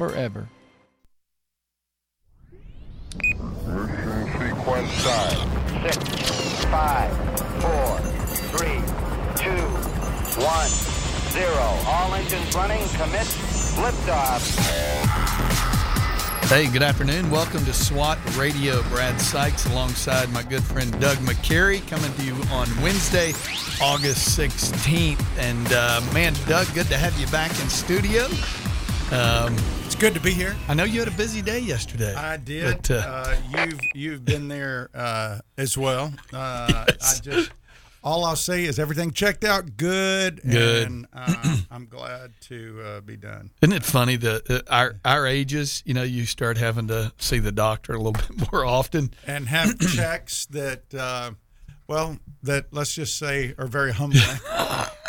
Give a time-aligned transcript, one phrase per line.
[0.00, 0.48] forever.
[3.18, 4.90] Mission sequence.
[5.82, 7.12] Six, five,
[7.60, 7.98] four,
[8.48, 8.80] three,
[9.36, 9.60] two,
[10.40, 10.70] one,
[11.32, 11.66] zero.
[11.86, 12.80] All engines running.
[12.96, 13.28] Commit.
[13.76, 14.40] Liftoff.
[16.48, 17.30] Hey, good afternoon.
[17.30, 18.82] Welcome to SWAT Radio.
[18.84, 23.34] Brad Sykes alongside my good friend Doug McCary coming to you on Wednesday,
[23.82, 25.22] August 16th.
[25.38, 28.24] And uh, man, Doug, good to have you back in studio.
[29.12, 29.54] Um,
[30.00, 30.56] good to be here.
[30.66, 32.14] I know you had a busy day yesterday.
[32.14, 32.78] I did.
[32.78, 36.12] But, uh, uh, you've you've been there uh, as well.
[36.32, 37.18] Uh, Yes.
[37.18, 37.52] I just
[38.02, 40.40] all I'll say is everything checked out good.
[40.42, 40.86] Good.
[40.86, 43.50] And uh, I'm glad to uh, be done.
[43.60, 47.38] Isn't it funny that uh, our our ages, you know, you start having to see
[47.38, 49.12] the doctor a little bit more often.
[49.26, 51.32] And have checks that, uh,
[51.88, 54.22] well, that let's just say are very humbling,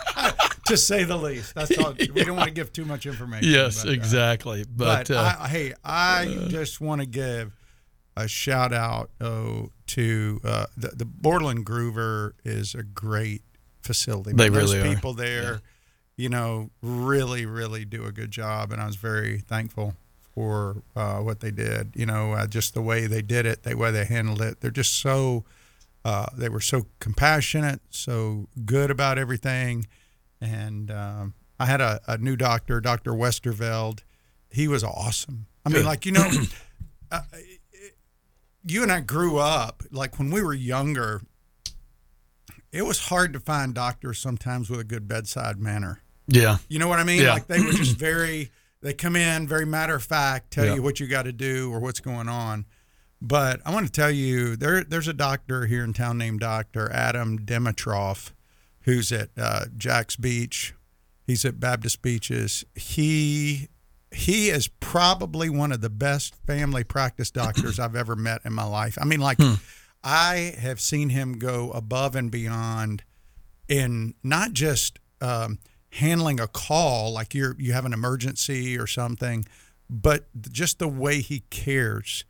[0.66, 1.56] to say the least.
[1.56, 1.94] That's all.
[2.14, 3.50] We don't want to give too much information.
[3.50, 3.94] Yes, about that.
[3.94, 4.64] exactly.
[4.64, 7.54] But, But, uh, I, hey, I just want to give
[8.18, 13.42] a shout out oh, to uh, the, the Borland Groover is a great
[13.82, 14.34] facility.
[14.34, 14.94] They Those really are.
[14.94, 15.62] people there,
[16.18, 19.96] you know, really, really do a good job, and I was very thankful
[20.34, 21.94] for uh, what they did.
[21.96, 24.62] You know, uh, just the way they did it, the way they handled it.
[24.62, 25.44] They're just so.
[26.04, 29.86] Uh, they were so compassionate, so good about everything,
[30.42, 34.00] and um, I had a, a new doctor, Doctor Westerveld.
[34.50, 35.46] He was awesome.
[35.66, 35.86] I mean, Good.
[35.86, 36.30] like you know,
[37.12, 37.22] uh,
[38.64, 41.22] you and I grew up like when we were younger.
[42.72, 46.02] It was hard to find doctors sometimes with a good bedside manner.
[46.28, 47.22] yeah, You know what I mean?
[47.22, 47.34] Yeah.
[47.34, 48.50] Like they were just very,
[48.82, 50.76] they come in very matter of fact, tell Yeah.
[50.76, 52.66] you what you got to do or what's going on.
[53.22, 56.90] But I want to tell you, there, there's a doctor here in town named Dr.
[56.94, 58.32] Adam Dimitrov,
[58.84, 60.74] who's at uh, Jax Beach.
[61.26, 62.66] He's at Baptist Beaches.
[62.76, 63.70] He
[64.14, 68.66] he is probably one of the best family practice doctors I've ever met in my
[68.66, 68.98] life.
[69.00, 69.40] I mean, like
[70.04, 73.04] I have seen him go above and beyond
[73.70, 75.60] in not just um,
[75.92, 79.46] handling a call like you're you have an emergency or something,
[79.90, 82.26] but just the way he cares.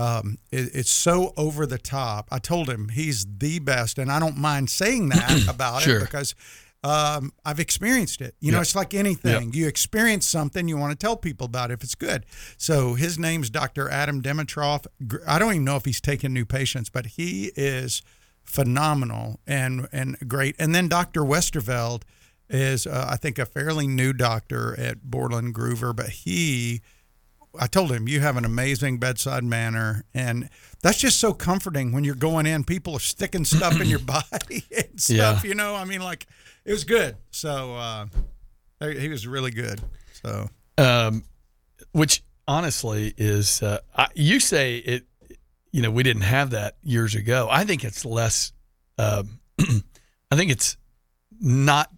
[0.00, 2.28] Um, it, it's so over the top.
[2.30, 5.98] I told him he's the best, and I don't mind saying that about Sure.
[5.98, 6.34] it because
[6.82, 8.34] um, I've experienced it.
[8.40, 8.62] You know, Yep.
[8.62, 9.52] it's like anything.
[9.52, 12.24] You experience something, you want to tell people about it if it's good.
[12.56, 13.90] So his name's Dr.
[13.90, 14.86] Adam Dimitrov.
[15.26, 18.00] I don't even know if he's taking new patients, but he is
[18.42, 20.56] phenomenal and and great.
[20.58, 21.20] And then Dr.
[21.22, 22.02] Westerveld
[22.48, 26.80] is, uh, I think, a fairly new doctor at Borland Groover, but he.
[27.58, 30.48] I told him you have an amazing bedside manner, and
[30.82, 32.64] that's just so comforting when you're going in.
[32.64, 35.42] People are sticking stuff in your body and stuff.
[35.44, 35.48] Yeah.
[35.48, 36.26] You know, I mean, like
[36.64, 37.16] it was good.
[37.30, 38.06] So uh,
[38.80, 39.80] he was really good.
[40.22, 41.24] So um,
[41.92, 45.06] which honestly is uh, I, you say it
[45.72, 48.52] you know we didn't have that years ago i think it's less
[48.98, 49.40] um,
[50.30, 50.76] i think it's
[51.40, 51.92] not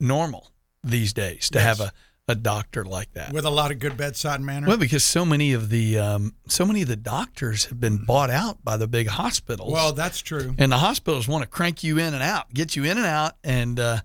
[0.00, 0.50] normal
[0.82, 1.92] these days to have a,
[2.28, 4.66] a doctor like that with a lot of good bedside manner.
[4.68, 8.28] well because so many of the um, so many of the doctors have been bought
[8.30, 10.54] out by the big hospitals Well, that's true.
[10.58, 13.32] and the hospitals want to crank you in and out, get you in and out,
[13.42, 14.00] and uh,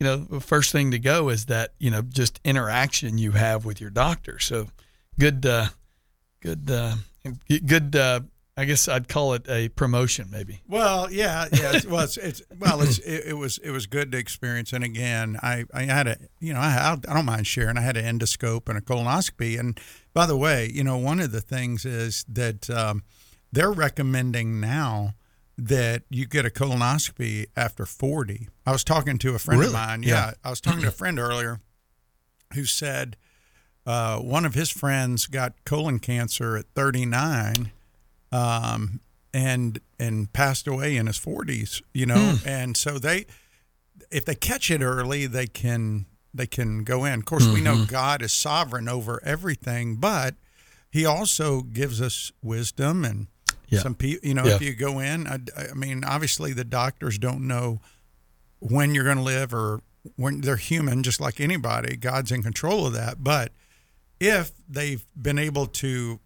[0.00, 3.64] you know the first thing to go is that you know just interaction you have
[3.64, 4.38] with your doctor.
[4.38, 4.68] So
[5.18, 5.66] good, uh,
[6.40, 6.94] good, uh,
[7.66, 7.94] good.
[7.96, 8.20] Uh,
[8.58, 10.62] I guess I'd call it a promotion, maybe.
[10.66, 11.72] Well, yeah, yeah.
[11.76, 14.72] It's, well, it's, it's well, it's, it, it was it was good to experience.
[14.72, 17.76] And again, I I had a you know I I don't mind sharing.
[17.76, 19.60] I had an endoscope and a colonoscopy.
[19.60, 19.78] And
[20.14, 23.02] by the way, you know one of the things is that um,
[23.52, 25.14] they're recommending now
[25.58, 28.48] that you get a colonoscopy after forty.
[28.64, 29.68] I was talking to a friend Really?
[29.74, 30.02] of mine.
[30.02, 30.08] Yeah.
[30.28, 31.60] Yeah, I was talking to a friend earlier
[32.54, 33.18] who said
[33.84, 37.72] uh, one of his friends got colon cancer at 39
[38.32, 39.00] um,
[39.32, 42.38] and and passed away in his 40s you know?
[42.44, 43.26] And so they
[44.10, 47.18] if they catch it early they can they can go in.
[47.20, 50.34] Of course we know god is sovereign over everything but
[50.90, 53.26] he also gives us wisdom and
[53.68, 53.80] Yeah.
[53.80, 54.56] some people you know Yeah.
[54.56, 55.38] if you go in I,
[55.70, 57.80] I mean obviously the doctors don't know
[58.60, 59.80] when you're going to live or
[60.16, 61.96] when they're human just like anybody.
[61.96, 63.22] God's in control of that.
[63.24, 63.52] But
[64.20, 66.20] if they've been able to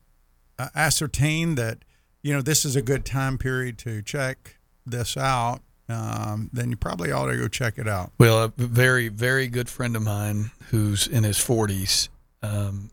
[0.58, 1.78] uh, ascertain that
[2.22, 4.56] you know this is a good time period to check
[4.86, 9.08] this out um, then you probably ought to go check it out Well, a very,
[9.08, 12.08] very good friend of mine who's in his 40s
[12.42, 12.90] um,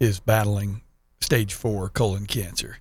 [0.00, 0.80] is battling
[1.20, 2.78] stage four colon cancer.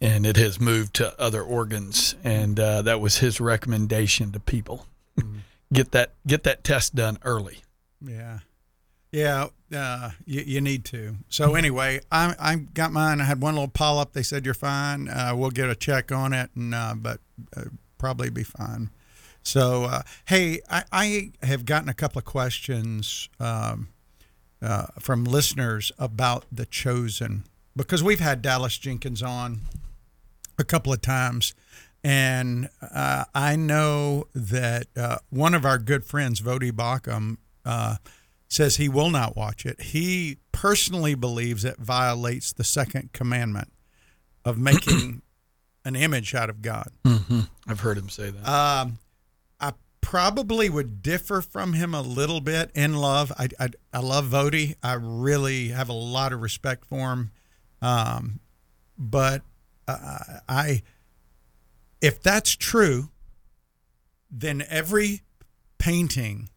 [0.00, 2.16] And it has moved to other organs.
[2.24, 4.86] And uh, that was his recommendation to people
[5.72, 7.58] get that get that test done early.
[8.00, 8.40] yeah
[9.12, 11.16] Yeah, uh, you, you need to.
[11.28, 13.20] So anyway, I I got mine.
[13.20, 14.12] I had one little polyp.
[14.12, 15.08] They said you're fine.
[15.08, 17.20] Uh, we'll get a check on it, and uh, but
[17.56, 17.64] uh,
[17.98, 18.90] probably be fine.
[19.42, 23.88] So uh, hey, I, I have gotten a couple of questions um,
[24.62, 29.62] uh, from listeners about the chosen because we've had Dallas Jenkins on
[30.58, 31.54] a couple of times.
[32.02, 37.96] And uh, I know that uh, one of our good friends, Voddie Baucham, uh,
[38.50, 39.80] says he will not watch it.
[39.80, 43.72] He personally believes it violates the second commandment
[44.44, 45.22] of making
[45.84, 46.90] an image out of God.
[47.04, 47.40] Mm-hmm.
[47.66, 48.48] I've heard him say that.
[48.48, 48.98] Um,
[49.60, 53.32] I probably would differ from him a little bit in love.
[53.38, 54.74] I, I, I love Voddie.
[54.82, 57.30] I really have a lot of respect for him.
[57.80, 58.40] Um,
[58.98, 59.42] but
[59.86, 60.18] uh,
[60.48, 60.82] I,
[62.02, 63.10] if that's true,
[64.30, 65.22] then every
[65.78, 66.50] painting,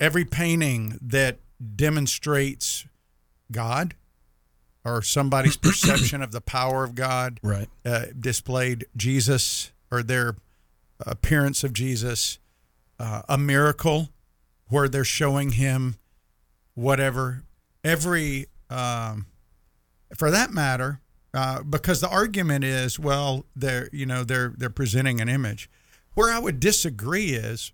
[0.00, 1.38] every painting that
[1.74, 2.86] demonstrates
[3.50, 3.94] God
[4.84, 7.68] or somebody's perception of the power of God, right.
[7.84, 10.36] uh, displayed Jesus or their
[11.00, 12.38] appearance of Jesus,
[12.98, 14.10] uh, a miracle
[14.68, 15.96] where they're showing him
[16.74, 17.42] whatever.
[17.84, 19.26] Every, um,
[20.16, 21.00] for that matter,
[21.34, 25.68] uh, because the argument is, well, they're you know they're they're presenting an image.
[26.14, 27.72] Where I would disagree is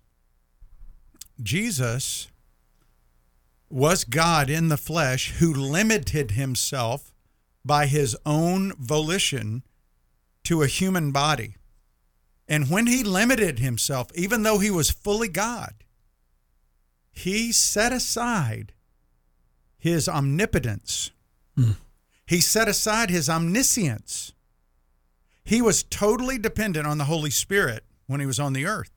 [1.41, 2.27] Jesus
[3.69, 7.11] was God in the flesh who limited himself
[7.65, 9.63] by his own volition
[10.43, 11.55] to a human body.
[12.47, 15.73] And when he limited himself, even though he was fully God,
[17.11, 18.73] he set aside
[19.77, 21.11] his omnipotence.
[21.57, 21.75] Mm.
[22.25, 24.33] He set aside his omniscience.
[25.43, 28.91] He was totally dependent on the Holy Spirit when he was on the earth.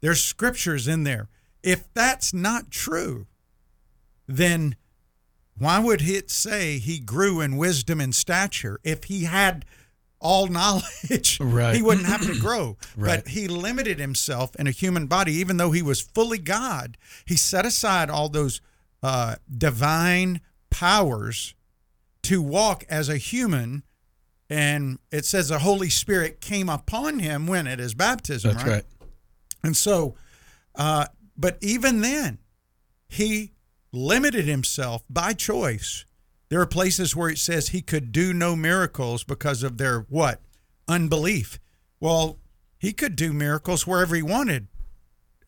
[0.00, 1.28] There's scriptures in there.
[1.62, 3.26] If that's not true,
[4.26, 4.76] then
[5.58, 9.64] why would it say he grew in wisdom and stature if he had
[10.18, 11.38] all knowledge?
[11.40, 11.76] Right.
[11.76, 12.76] He wouldn't have to grow.
[12.96, 13.22] Right.
[13.24, 16.96] But he limited himself in a human body, even though he was fully God.
[17.24, 18.60] He set aside all those
[19.02, 20.40] uh, divine
[20.70, 21.54] powers
[22.22, 23.82] to walk as a human.
[24.48, 28.54] And it says the Holy Spirit came upon him when at his baptism.
[28.54, 28.84] That's right.
[29.62, 30.14] And so,
[30.74, 31.06] uh,
[31.40, 32.38] but even then,
[33.08, 33.52] he
[33.92, 36.04] limited himself by choice.
[36.50, 40.42] There are places where it says he could do no miracles because of their what?
[40.86, 41.58] Unbelief.
[41.98, 42.38] Well,
[42.78, 44.68] he could do miracles wherever he wanted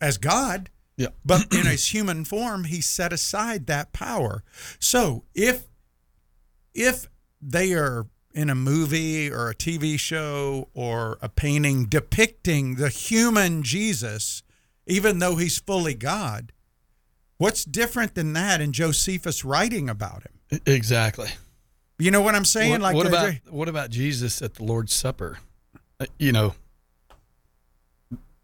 [0.00, 0.70] as God.
[0.96, 1.08] Yeah.
[1.24, 4.44] But in his human form, he set aside that power.
[4.78, 5.64] So if
[6.74, 7.08] if
[7.40, 13.62] they are in a movie or a TV show or a painting depicting the human
[13.62, 14.42] Jesus,
[14.86, 16.52] even though he's fully God,
[17.38, 20.60] what's different than that in Josephus writing about him?
[20.66, 21.28] Exactly.
[21.98, 22.72] You know what I'm saying?
[22.72, 25.38] What, like what about what about Jesus at the Lord's Supper?
[26.00, 26.54] Uh, you know,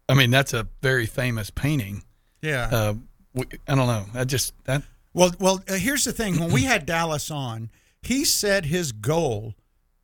[0.07, 2.03] I mean that's a very famous painting.
[2.41, 2.69] yeah.
[2.71, 2.93] Uh,
[3.33, 4.05] we, I don't know.
[4.15, 4.81] I just that
[5.13, 6.39] Well, well, uh, here's the thing.
[6.39, 7.69] When we had Dallas on,
[8.01, 9.55] he said his goal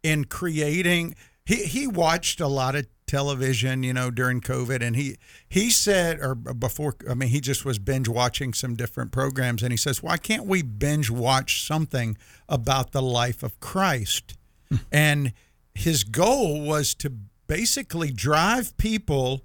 [0.04, 1.16] in creating
[1.46, 5.18] he he watched a lot of television, you know, during COVID and he
[5.48, 9.72] he said or before I mean he just was binge watching some different programs and
[9.72, 12.18] he says, "Why can't we binge watch something
[12.50, 14.36] about the life of Christ?"
[14.92, 15.34] and
[15.74, 17.12] his goal was to
[17.48, 19.44] basically drive people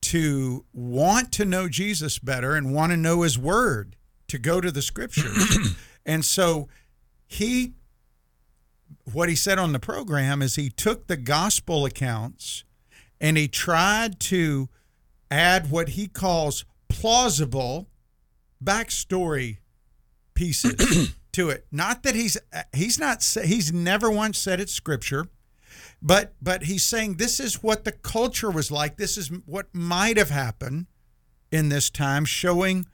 [0.00, 3.96] to want to know Jesus better and want to know his word,
[4.28, 5.76] to go to the scriptures.
[6.06, 6.68] and so
[7.26, 7.74] he
[9.12, 12.64] what he said on the program is he took the gospel accounts
[13.20, 14.68] and he tried to
[15.30, 17.88] add what he calls plausible
[18.62, 19.58] backstory
[20.34, 21.66] pieces to it.
[21.70, 22.36] Not that he's
[22.74, 25.26] he's not he's never once said it's scripture,
[26.00, 28.96] but but he's saying this is what the culture was like.
[28.96, 30.86] This is what might have happened
[31.50, 32.86] in this time, showing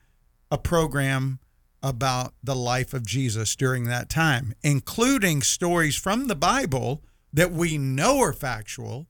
[0.51, 1.39] a program
[1.83, 7.77] about the life of Jesus during that time, including stories from the Bible that we
[7.77, 9.07] know are factual,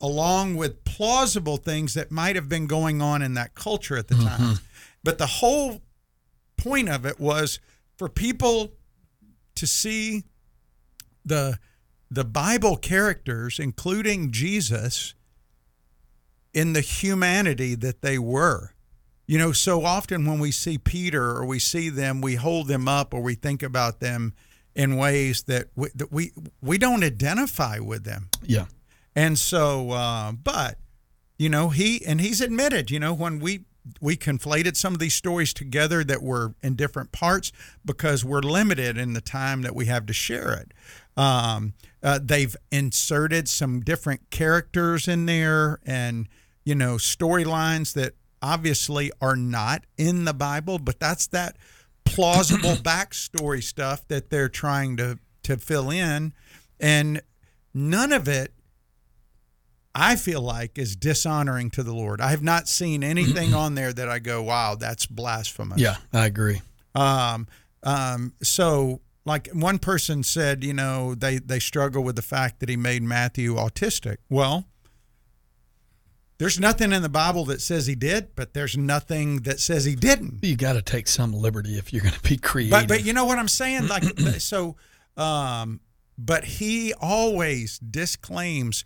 [0.00, 4.14] along with plausible things that might have been going on in that culture at the
[4.14, 4.44] mm-hmm.
[4.44, 4.58] time.
[5.02, 5.80] But the whole
[6.56, 7.60] point of it was
[7.96, 8.72] for people
[9.54, 10.24] to see
[11.24, 11.58] the
[12.10, 15.14] the Bible characters, including Jesus,
[16.54, 18.72] in the humanity that they were.
[19.26, 22.88] You know, so often when we see Peter or we see them, we hold them
[22.88, 24.32] up or we think about them
[24.74, 28.30] in ways that we, that we we don't identify with them.
[28.42, 28.66] yeah.
[29.18, 30.78] And so, uh, but
[31.38, 33.64] you know, he and he's admitted, you know, when we
[34.00, 37.50] we conflated some of these stories together that were in different parts
[37.84, 40.72] because we're limited in the time that we have to share it.
[41.20, 46.28] Um, uh, they've inserted some different characters in there and
[46.64, 51.56] you know storylines that obviously are not in the Bible, but that's that
[52.04, 56.34] plausible backstory stuff that they're trying to to fill in,
[56.78, 57.20] and
[57.74, 58.52] none of it
[59.94, 62.20] I feel like is dishonoring to the Lord.
[62.20, 66.26] I have not seen anything on there that I go, "Wow, that's blasphemous." Yeah, I
[66.26, 66.60] agree.
[66.94, 67.46] Um,
[67.82, 72.68] um, so like one person said, you know, they they struggle with the fact that
[72.68, 74.16] he made Matthew autistic.
[74.28, 74.64] Well,
[76.38, 79.94] there's nothing in the Bible that says he did, but there's nothing that says he
[79.94, 80.42] didn't.
[80.42, 82.70] You got to take some liberty if you're going to be creative.
[82.72, 83.88] But but you know what I'm saying?
[83.88, 84.04] Like
[84.38, 84.76] so,
[85.16, 85.80] um,
[86.16, 88.84] but he always disclaims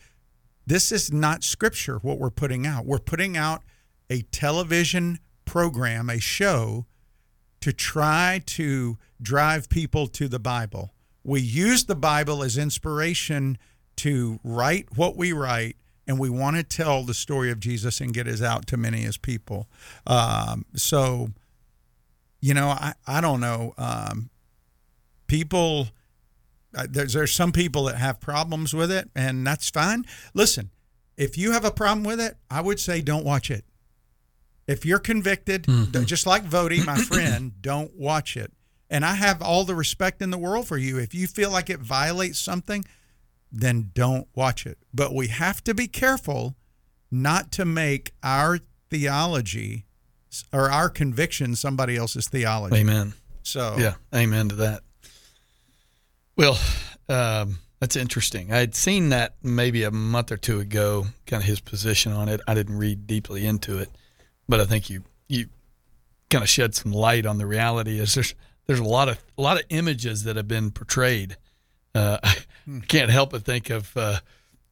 [0.66, 1.99] this is not scripture.
[1.99, 3.62] What we're putting out, we're putting out
[4.09, 6.87] a television program, a show
[7.61, 10.92] to try to drive people to the Bible.
[11.25, 13.57] We use the Bible as inspiration
[13.97, 15.76] to write what we write,
[16.07, 19.04] and we want to tell the story of Jesus and get it out to many
[19.04, 19.69] as people.
[20.07, 21.28] Um, so,
[22.40, 23.75] you know, I, I don't know.
[23.78, 24.31] Um,
[25.28, 25.88] people,
[26.88, 30.05] there's, there's some people that have problems with it, and that's fine.
[30.35, 30.71] Listen,
[31.17, 33.64] if you have a problem with it, I would say don't watch it.
[34.67, 36.05] If you're convicted, Mm-hmm.
[36.05, 38.52] just like Voddie, my friend, don't watch it.
[38.88, 40.99] And I have all the respect in the world for you.
[40.99, 42.85] If you feel like it violates something,
[43.50, 44.79] then don't watch it.
[44.95, 46.55] But we have to be careful
[47.11, 48.59] not to make our
[48.91, 49.85] theology
[50.52, 52.76] or our conviction somebody else's theology.
[52.76, 53.14] Amen.
[53.43, 54.83] So Yeah, amen to that.
[56.37, 56.59] Well,
[57.09, 58.53] um, that's interesting.
[58.53, 62.29] I had seen that maybe a month or two ago, kind of his position on
[62.29, 62.41] it.
[62.47, 63.91] I didn't read deeply into it,
[64.49, 65.47] but I think you you
[66.31, 67.99] kind of shed some light on the reality.
[67.99, 68.35] Is there's
[68.67, 71.37] there's a lot of a lot of images that have been portrayed.
[71.95, 72.37] Uh, I
[72.89, 74.19] can't help but think of uh,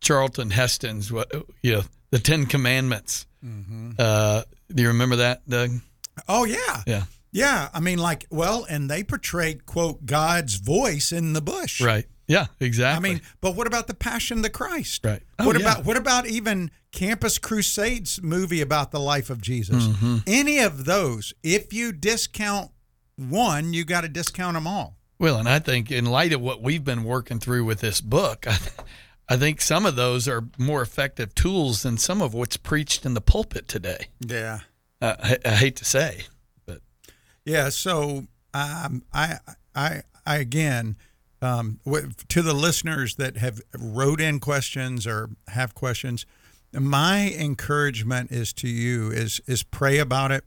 [0.00, 3.26] Charlton Heston's what you know the Ten Commandments.
[3.98, 5.70] Uh, do you remember that, Doug?
[6.28, 6.82] Oh yeah.
[6.86, 7.02] Yeah.
[7.32, 11.80] Yeah, I mean like well, and they portrayed quote God's voice in the bush.
[11.80, 12.06] Right.
[12.26, 12.46] Yeah.
[12.60, 13.10] Exactly.
[13.10, 15.04] I mean, but what about the Passion of the Christ?
[15.04, 15.22] Right.
[15.38, 15.62] Oh, what yeah.
[15.62, 19.86] about what about even Campus Crusades movie about the life of Jesus?
[19.86, 20.18] Mm-hmm.
[20.26, 22.70] Any of those, if you discount
[23.16, 24.96] one, you got to discount them all.
[25.18, 28.46] Well, and I think in light of what we've been working through with this book,
[28.48, 28.58] I,
[29.28, 33.14] I think some of those are more effective tools than some of what's preached in
[33.14, 34.06] the pulpit today.
[34.20, 34.60] Yeah.
[35.00, 36.22] Uh, I, I hate to say,
[37.44, 37.68] Yeah.
[37.70, 39.38] So um, I,
[39.74, 40.96] I, I again,
[41.42, 41.80] um,
[42.28, 46.26] to the listeners that have wrote in questions or have questions,
[46.72, 50.44] my encouragement is to you is is pray about it.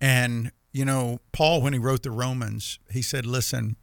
[0.00, 3.76] And you know, Paul, when he wrote the Romans, he said, "Listen,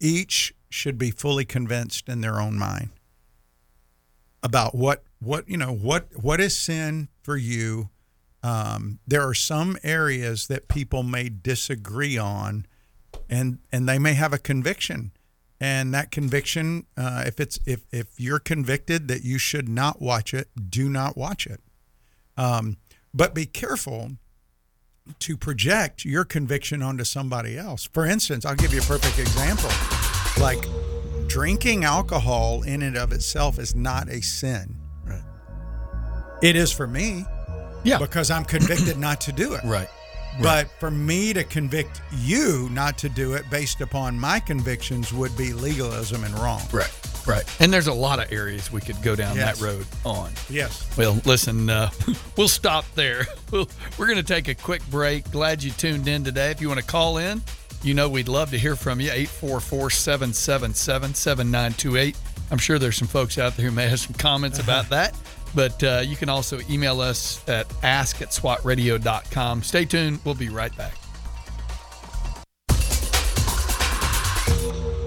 [0.00, 2.90] each should be fully convinced in their own mind
[4.42, 7.88] about what what you know what what is sin for you."
[8.44, 12.66] Um, there are some areas that people may disagree on,
[13.30, 15.12] and and they may have a conviction,
[15.58, 20.34] and that conviction, uh, if it's if if you're convicted that you should not watch
[20.34, 21.60] it, do not watch it.
[22.36, 22.76] Um,
[23.14, 24.10] but be careful
[25.20, 27.88] to project your conviction onto somebody else.
[27.94, 29.70] For instance, I'll give you a perfect example.
[30.38, 30.66] Like
[31.28, 34.76] drinking alcohol in and of itself is not a sin.
[35.06, 35.22] Right.
[36.42, 37.24] It is for me
[37.84, 39.62] yeah, because I'm convicted not to do it.
[39.64, 39.88] right.
[40.42, 45.36] But for me to convict you not to do it based upon my convictions would
[45.36, 46.60] be legalism and wrong.
[46.72, 46.90] Right.
[47.24, 47.44] Right.
[47.60, 49.60] And there's a lot of areas we could go down Yes.
[49.60, 50.32] that road on.
[50.50, 50.90] Yes.
[50.98, 51.88] Well, listen, uh,
[52.36, 53.26] we'll stop there.
[53.52, 55.30] We'll, we're going to take a quick break.
[55.30, 56.50] Glad you tuned in today.
[56.50, 57.40] If you want to call in,
[57.84, 59.10] you know we'd love to hear from you.
[59.12, 62.16] 844 777 7928.
[62.50, 65.14] I'm sure there's some folks out there who may have some comments about that.
[65.54, 69.62] But uh, you can also email us at ask at swatradio.com.
[69.62, 70.20] Stay tuned.
[70.24, 70.94] We'll be right back.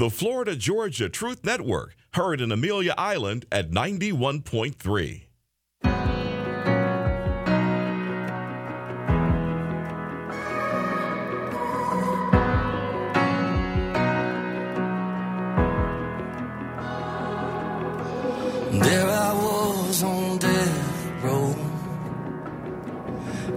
[0.00, 5.24] The Florida Georgia Truth Network, heard in Amelia Island at 91.3.
[18.72, 21.54] There I was on death row,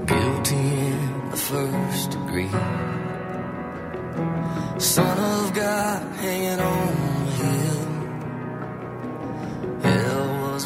[0.05, 2.49] guilty in the first degree.
[4.77, 5.32] Son of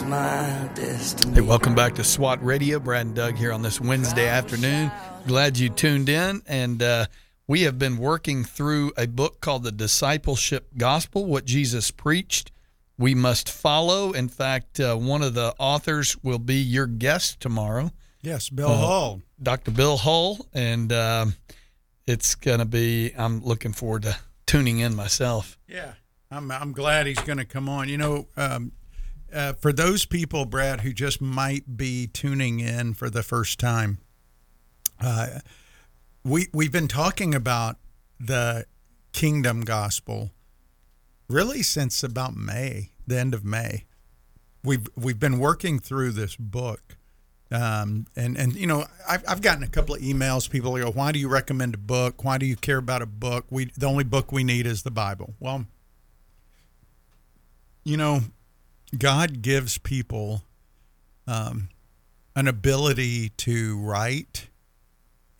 [0.08, 2.80] Hey, welcome back to SWAT Radio.
[2.80, 4.90] Brad and Doug here on this Wednesday afternoon.
[5.28, 6.42] Glad you tuned in.
[6.48, 7.08] And uh,
[7.46, 12.54] we have been working through a book called The Discipleship Gospel What Jesus Preached.
[12.98, 14.14] We must follow.
[14.14, 18.78] In fact, uh, one of the authors will be your guest tomorrow, Yes, Bill Uh,
[18.78, 19.22] Hall.
[19.44, 19.72] Dr.
[19.72, 20.38] Bill Hull.
[20.54, 21.36] And um
[22.06, 25.58] it's going to be, I'm looking forward to tuning in myself.
[25.68, 25.96] Yeah,
[26.32, 27.90] I'm I'm glad he's going to come on.
[27.90, 28.72] You know, um,
[29.34, 34.00] uh, for those people, Brad, who just might be tuning in for the first time,
[35.00, 35.40] uh,
[36.24, 37.78] we we've been talking about
[38.20, 38.66] the
[39.14, 40.32] kingdom gospel
[41.30, 43.86] really since about May, the end of May.
[44.64, 46.98] We've we've been working through this book.
[47.50, 50.50] Um, and and you know I've, I've gotten a couple of emails.
[50.50, 52.26] People go, "Why do you recommend a book?
[52.26, 53.46] Why do you care about a book?
[53.50, 55.66] We the only book we need is the Bible." Well,
[57.86, 58.20] you know,
[58.96, 60.44] God gives people
[61.25, 61.70] um,
[62.36, 64.50] an ability to write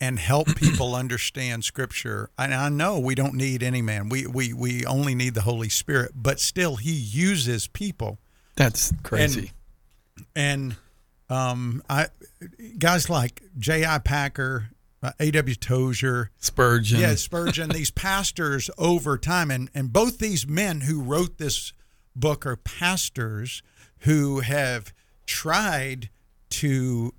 [0.00, 2.30] and help people understand Scripture.
[2.38, 4.08] And I know we don't need any man.
[4.08, 6.12] We we we only need the Holy Spirit.
[6.14, 8.18] But still, He uses people
[8.56, 9.52] That's crazy.
[10.36, 10.76] and
[11.30, 12.06] um, I
[12.78, 13.98] guys like J.I.
[13.98, 14.70] Packer,
[15.02, 15.54] uh, A.W.
[15.56, 17.00] Tozer, Spurgeon.
[17.00, 21.72] yeah, Spurgeon, these pastors over time, and and both these men who wrote this
[22.20, 23.62] book are pastors
[24.00, 24.92] who have
[25.26, 26.10] tried
[26.50, 27.14] to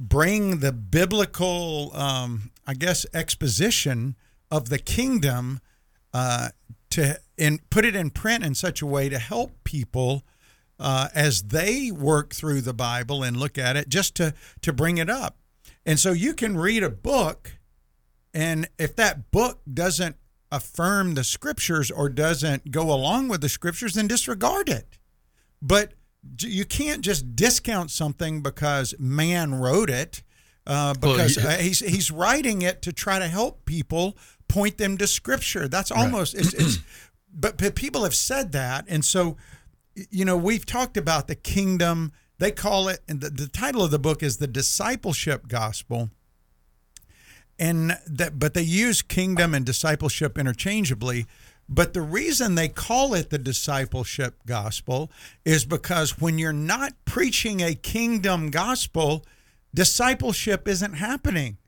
[0.00, 4.16] bring the biblical, um, I guess, exposition
[4.50, 5.60] of the kingdom
[6.12, 6.50] uh,
[6.90, 10.24] to and put it in print in such a way to help people
[10.78, 14.98] uh, as they work through the Bible and look at it, just to to bring
[14.98, 15.38] it up.
[15.86, 17.58] And so you can read a book,
[18.32, 20.16] and if that book doesn't
[20.56, 24.98] affirm the scriptures or doesn't go along with the scriptures, then disregard it.
[25.62, 25.92] But
[26.40, 30.22] you can't just discount something because man wrote it.
[30.66, 34.16] Uh, Well, because he- uh, he's he's writing it to try to help people
[34.48, 35.68] point them to scripture.
[35.68, 36.78] That's almost it's, it's
[37.34, 39.36] but, but people have said that, and so
[40.10, 42.12] you know we've talked about the kingdom.
[42.38, 46.10] They call it, and the, the title of the book is the discipleship gospel
[47.58, 51.26] and that but they use kingdom and discipleship interchangeably.
[51.68, 55.10] But the reason they call it the discipleship gospel
[55.44, 59.24] is because when you're not preaching a kingdom gospel
[59.72, 61.58] discipleship isn't happening.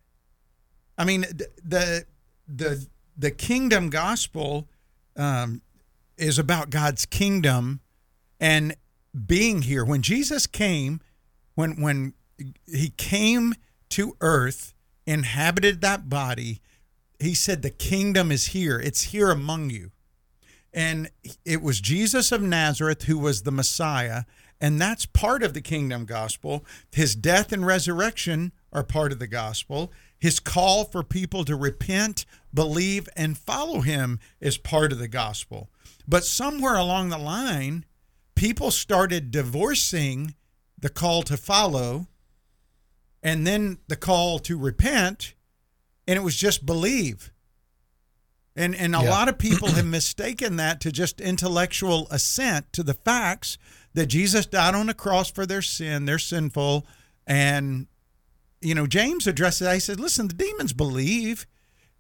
[0.99, 1.22] I mean
[1.62, 2.07] the
[2.46, 4.68] the the kingdom gospel
[5.16, 5.62] um,
[6.16, 7.81] is about god's kingdom
[8.38, 8.77] and
[9.27, 9.85] being here.
[9.85, 11.01] When jesus came
[11.55, 12.14] when when
[12.66, 13.55] he came
[13.90, 14.75] to earth
[15.07, 16.61] inhabited that body
[17.19, 18.79] he said the kingdom is here.
[18.79, 19.90] It's here among you.
[20.73, 21.11] And
[21.45, 24.25] it was jesus of nazareth who was the messiah
[24.61, 26.64] and that's part of the kingdom gospel.
[26.90, 29.92] His death and resurrection are part of the gospel.
[30.19, 35.69] His call for people to repent believe and follow him is part of the gospel.
[36.09, 37.85] But somewhere along the line
[38.35, 40.35] people started divorcing
[40.79, 42.07] the call to follow
[43.22, 45.35] and then the call to repent
[46.09, 47.33] and it was just believe.
[48.55, 49.11] And and a Yeah.
[49.11, 53.59] lot of people have mistaken that to just intellectual assent to the facts
[53.94, 56.87] that Jesus died on the cross for their sin they're sinful
[57.26, 57.87] and
[58.61, 61.46] you know James addressed it he said listen the demons believe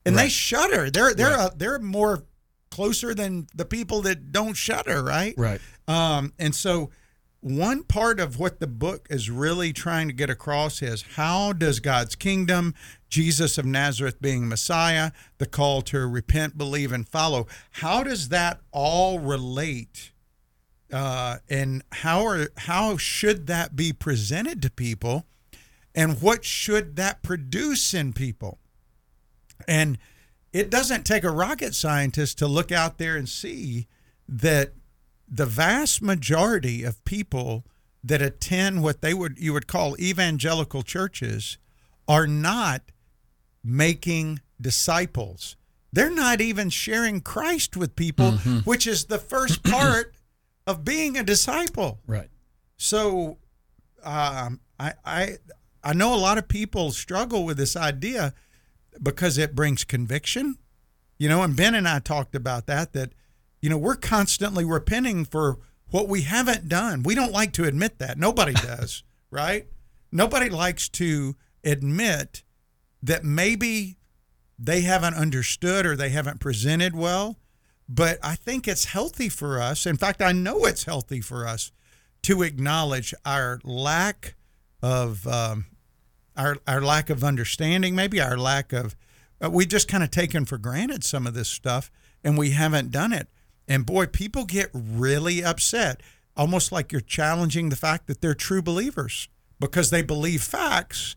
[0.04, 0.88] and they shudder.
[0.88, 2.22] They're they're uh, they're more
[2.70, 5.34] closer than the people that don't shudder right?
[5.36, 5.60] Right.
[5.88, 6.90] um, and so,
[7.46, 11.78] one part of what the book is really trying to get across is how does
[11.78, 12.74] God's kingdom
[13.08, 17.46] Jesus of Nazareth being Messiah, the call to repent, believe, and follow.
[17.70, 20.10] How does that all relate?
[20.92, 25.24] Uh, and how are how should that be presented to people?
[25.94, 28.58] And what should that produce in people?
[29.68, 29.98] And
[30.52, 33.86] it doesn't take a rocket scientist to look out there and see
[34.28, 34.72] that
[35.28, 37.64] the vast majority of people
[38.02, 41.58] that attend what they would you would call evangelical churches
[42.06, 42.82] are not
[43.64, 45.56] making disciples.
[45.92, 48.32] They're not even sharing Christ with people,
[48.64, 50.14] which is the first part
[50.66, 52.00] of being a disciple.
[52.06, 52.28] Right.
[52.76, 53.38] So,
[54.04, 55.36] um, I, I
[55.82, 58.34] I know a lot of people struggle with this idea
[59.02, 60.58] because it brings conviction.
[61.18, 62.92] You know, and Ben and I talked about that.
[62.92, 63.12] That
[63.60, 65.58] you know we're constantly repenting for
[65.90, 67.02] what we haven't done.
[67.02, 68.18] We don't like to admit that.
[68.18, 69.66] Nobody does, right?
[70.10, 72.42] Nobody likes to admit
[73.02, 73.98] that maybe
[74.58, 77.38] they haven't understood or they haven't presented well.
[77.88, 79.86] But I think it's healthy for us.
[79.86, 81.70] In fact, I know it's healthy for us
[82.22, 84.34] to acknowledge our lack
[84.82, 85.66] of um,
[86.36, 88.96] our our lack of understanding, maybe our lack of
[89.42, 91.90] uh, we just kind of taken for granted some of this stuff,
[92.24, 93.28] and we haven't done it.
[93.68, 96.00] And boy, people get really upset,
[96.36, 101.16] almost like you're challenging the fact that they're true believers because they believe facts.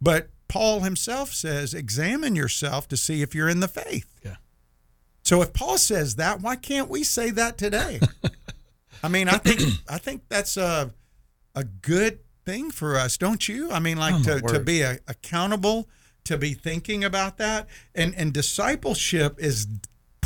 [0.00, 4.14] But Paul himself says, examine yourself to see if you're in the faith.
[4.24, 4.36] Yeah.
[5.24, 8.00] So if Paul says that, why can't we say that today?
[9.02, 10.90] I mean, I think I think that's a
[11.54, 13.70] a good thing for us, don't you?
[13.70, 15.88] I mean, like Oh, to, to be a, accountable,
[16.24, 19.66] to be thinking about that, and and discipleship is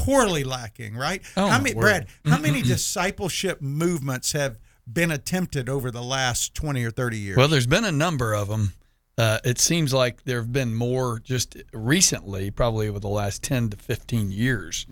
[0.08, 1.22] poorly lacking, right?
[1.36, 1.82] Oh, how many, word.
[1.82, 2.06] Brad?
[2.24, 4.58] How many discipleship movements have
[4.90, 7.36] been attempted over the last twenty or thirty years?
[7.36, 8.72] Well, there's been a number of them.
[9.18, 13.70] Uh, it seems like there have been more just recently, probably over the last 10
[13.70, 14.86] to 15 years.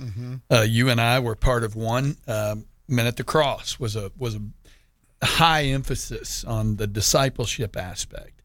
[0.51, 2.17] Uh, you and I were part of one.
[2.27, 4.41] Um, Men at the Cross was a was a
[5.25, 8.43] high emphasis on the discipleship aspect.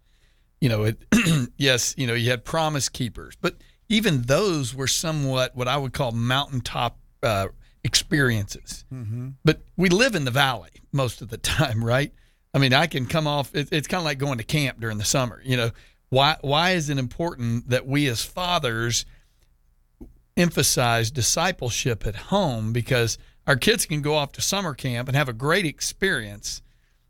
[0.60, 1.03] You know, it
[1.57, 3.55] yes, you know, you had promise keepers, but
[3.91, 7.47] even those were somewhat what I would call mountaintop uh,
[7.84, 8.86] experiences.
[9.43, 12.13] But we live in the valley most of the time, right?
[12.54, 13.54] I mean, I can come off.
[13.54, 15.41] It, it's kind of like going to camp during the summer.
[15.43, 15.71] You know,
[16.10, 19.06] why why is it important that we as fathers
[20.38, 22.71] emphasize discipleship at home?
[22.73, 26.62] Because our kids can go off to summer camp and have a great experience,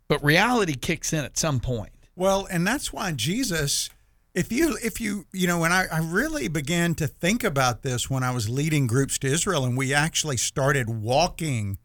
[0.08, 1.92] but reality kicks in at some point.
[2.16, 3.90] Well, and that's why Jesus,
[4.34, 8.10] if you, if you, you know, when I, I really began to think about this
[8.10, 11.78] when I was leading groups to Israel and we actually started walking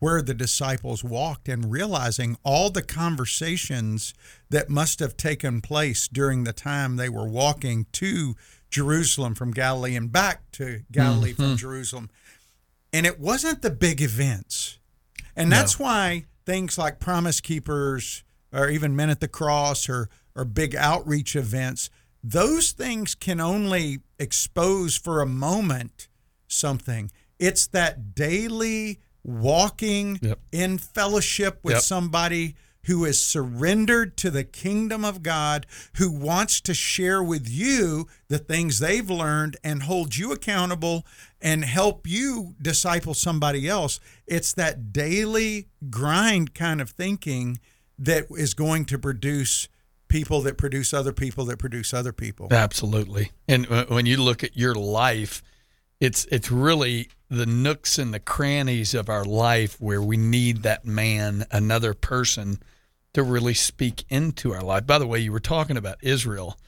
[0.00, 4.12] where the disciples walked and realizing all the conversations
[4.50, 8.34] that must have taken place during the time they were walking to
[8.68, 11.54] Jerusalem from Galilee and back to Galilee from mm-hmm.
[11.54, 12.10] Jerusalem.
[12.92, 14.80] And it wasn't the big events.
[15.36, 20.44] And that's why things like Promise Keepers or even Men at the Cross or, or
[20.44, 21.90] big outreach events,
[22.22, 26.08] those things can only expose for a moment
[26.46, 27.10] something.
[27.38, 30.40] It's that daily walking Yep.
[30.52, 31.82] in fellowship with Yep.
[31.82, 32.54] somebody
[32.86, 35.66] who is surrendered to the kingdom of God,
[35.96, 41.06] who wants to share with you the things they've learned and hold you accountable
[41.40, 44.00] and help you disciple somebody else.
[44.26, 47.60] It's that daily grind kind of thinking
[47.96, 49.68] that is going to produce
[50.12, 52.46] people that produce other people that produce other people.
[52.50, 53.32] Absolutely.
[53.48, 55.42] And uh, when you look at your life,
[56.00, 60.84] it's it's really the nooks and the crannies of our life where we need that
[60.84, 62.58] man, another person,
[63.14, 64.86] to really speak into our life.
[64.86, 66.58] By the way, you were talking about Israel.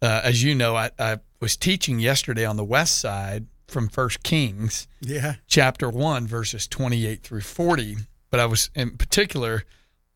[0.00, 4.22] Uh, as you know, I, I was teaching yesterday on the west side from First
[4.22, 5.34] Kings Yeah.
[5.48, 7.96] chapter 1 verses 28 through 40
[8.30, 9.64] but i was in particular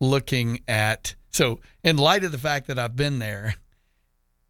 [0.00, 3.54] looking at so in light of the fact that i've been there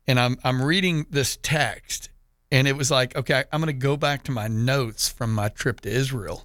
[0.07, 2.09] and i'm i'm reading this text
[2.53, 5.49] and it was like okay i'm going to go back to my notes from my
[5.49, 6.45] trip to israel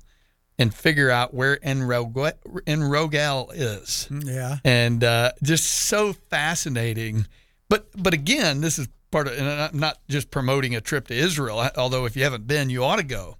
[0.57, 2.31] and figure out where enrogel,
[2.65, 4.57] enrogel is Yeah.
[4.63, 7.27] and uh, just so fascinating.
[7.67, 11.13] But but again, this is part of, and I'm not just promoting a trip to
[11.13, 11.67] Israel.
[11.75, 13.35] Although if you haven't been, you ought to go.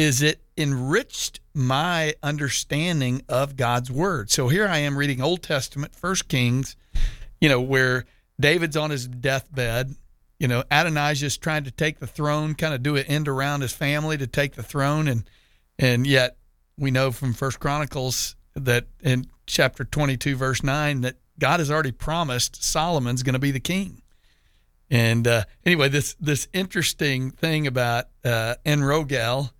[0.00, 4.30] Is it enriched my understanding of God's word?
[4.30, 6.74] So here I am reading Old Testament, First Kings,
[7.38, 8.06] you know, where
[8.40, 9.94] David's on his deathbed.
[10.38, 13.74] You know, Adonijah's trying to take the throne, kind of do an end around his
[13.74, 15.28] family to take the throne, and
[15.78, 16.38] and yet
[16.78, 21.92] we know from First Chronicles that in chapter 22, verse 9, that God has already
[21.92, 24.00] promised Solomon's going to be the king.
[24.88, 29.50] And uh, anyway, this this interesting thing about uh, Enrogel,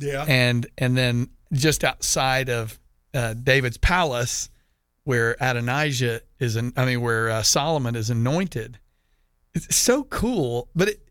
[0.00, 0.24] Yeah.
[0.28, 2.78] and and then just outside of
[3.14, 4.50] uh, David's palace,
[5.04, 8.78] where Adonijah is, an, I mean, where uh, Solomon is anointed.
[9.54, 11.08] It's so cool, but it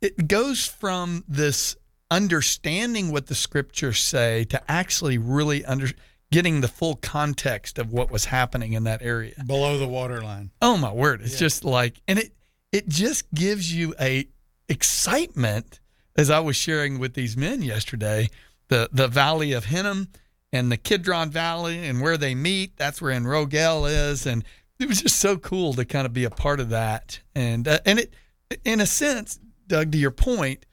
[0.00, 1.76] it goes from this
[2.10, 5.88] understanding what the scriptures say to actually really under
[6.30, 9.34] getting the full context of what was happening in that area.
[9.46, 10.50] Below the waterline.
[10.60, 11.20] Oh my word!
[11.22, 12.32] It's just like, and it
[12.72, 14.26] it just gives you a
[14.68, 15.78] excitement.
[16.16, 18.28] As I was sharing with these men yesterday,
[18.68, 20.08] the the Valley of Hinnom
[20.52, 22.76] and the Kidron Valley and where they meet.
[22.76, 24.44] That's where Enrogel is, and
[24.78, 27.20] it was just so cool to kind of be a part of that.
[27.34, 28.14] And uh, and it,
[28.64, 30.66] in a sense, Doug, to your point,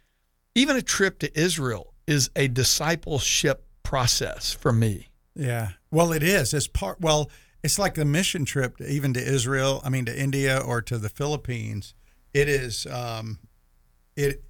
[0.55, 5.09] even a trip to Israel is a discipleship process for me.
[5.35, 5.69] Yeah.
[5.91, 6.53] Well, it is.
[6.53, 6.99] It's part.
[6.99, 7.29] Well,
[7.63, 9.81] it's like the mission trip, to, even to Israel.
[9.85, 11.93] I mean, to India or to the Philippines.
[12.33, 12.85] It is.
[12.85, 13.39] Um,
[14.15, 14.43] it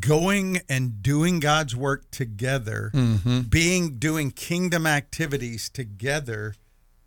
[0.00, 2.90] going and doing God's work together,
[3.48, 6.54] being doing kingdom activities together,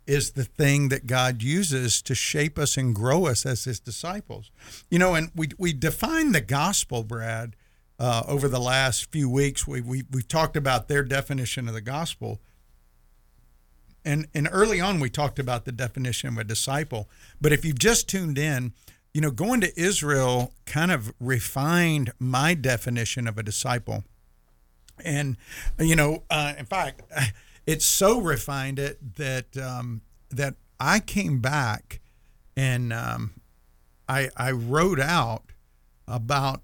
[0.06, 4.50] is the thing that God uses to shape us and grow us as His disciples.
[4.90, 7.56] You know, and we we define the gospel, Brad.
[7.98, 11.82] Uh, over the last few weeks, we, we we've talked about their definition of the
[11.82, 12.40] gospel,
[14.06, 17.10] and and early on we talked about the definition of a disciple.
[17.42, 18.72] But if you've just tuned in,
[19.12, 24.04] you know, going to Israel kind of refined my definition of a disciple.
[25.04, 25.36] And
[25.78, 27.02] you know, uh, in fact,
[27.66, 32.00] it so refined it that um, that I came back
[32.56, 33.32] and um,
[34.08, 35.44] I I wrote out
[36.06, 36.62] about.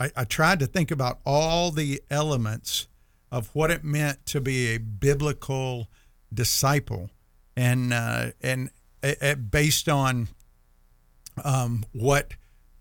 [0.00, 2.86] I, I tried to think about all the elements
[3.32, 5.88] of what it meant to be a biblical
[6.32, 7.10] disciple,
[7.56, 8.70] and uh, and
[9.02, 10.28] it, it based on
[11.44, 12.34] um, what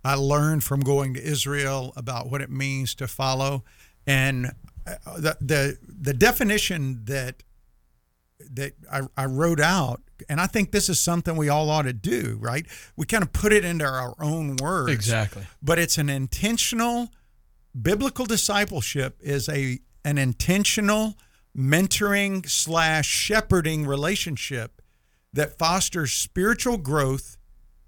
[0.03, 3.63] I learned from going to Israel about what it means to follow,
[4.05, 4.47] and
[4.85, 7.43] uh, the the, the definition that
[8.51, 11.93] that I, I wrote out, and I think this is something we all ought to
[11.93, 12.65] do, right?
[12.95, 15.43] We kind of put it into our own words, Exactly.
[15.61, 17.09] but it's an intentional
[17.79, 21.17] biblical discipleship is a an intentional
[21.57, 24.81] mentoring slash shepherding relationship
[25.33, 27.37] that fosters spiritual growth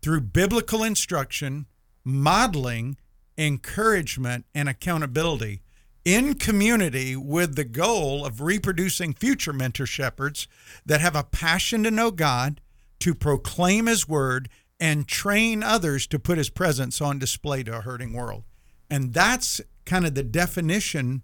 [0.01, 1.65] through biblical instruction,
[2.03, 2.97] modeling,
[3.37, 5.61] encouragement, and accountability
[6.05, 10.47] in community with the goal of reproducing future mentor shepherds
[10.85, 12.61] that have a passion to know God,
[12.99, 17.81] to proclaim His word, and train others to put His presence on display to a
[17.81, 18.43] hurting world.
[18.89, 21.23] And that's kind of the definition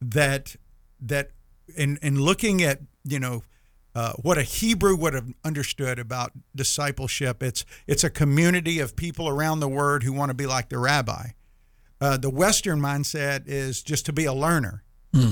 [0.00, 0.56] that
[1.00, 1.30] that
[1.76, 3.42] in in looking at you know
[3.96, 7.42] uh, what a Hebrew would have understood about discipleship.
[7.42, 10.76] It's it's a community of people around the word who want to be like the
[10.76, 11.28] rabbi.
[11.98, 14.84] Uh, the Western mindset is just to be a learner,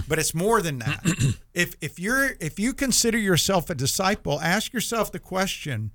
[0.08, 1.04] but it's more than that.
[1.54, 5.90] if if you're if you consider yourself a disciple, ask yourself the question: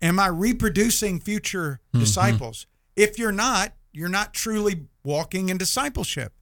[0.00, 2.66] Am I reproducing future disciples?
[2.96, 6.32] If you're not, you're not truly walking in discipleship.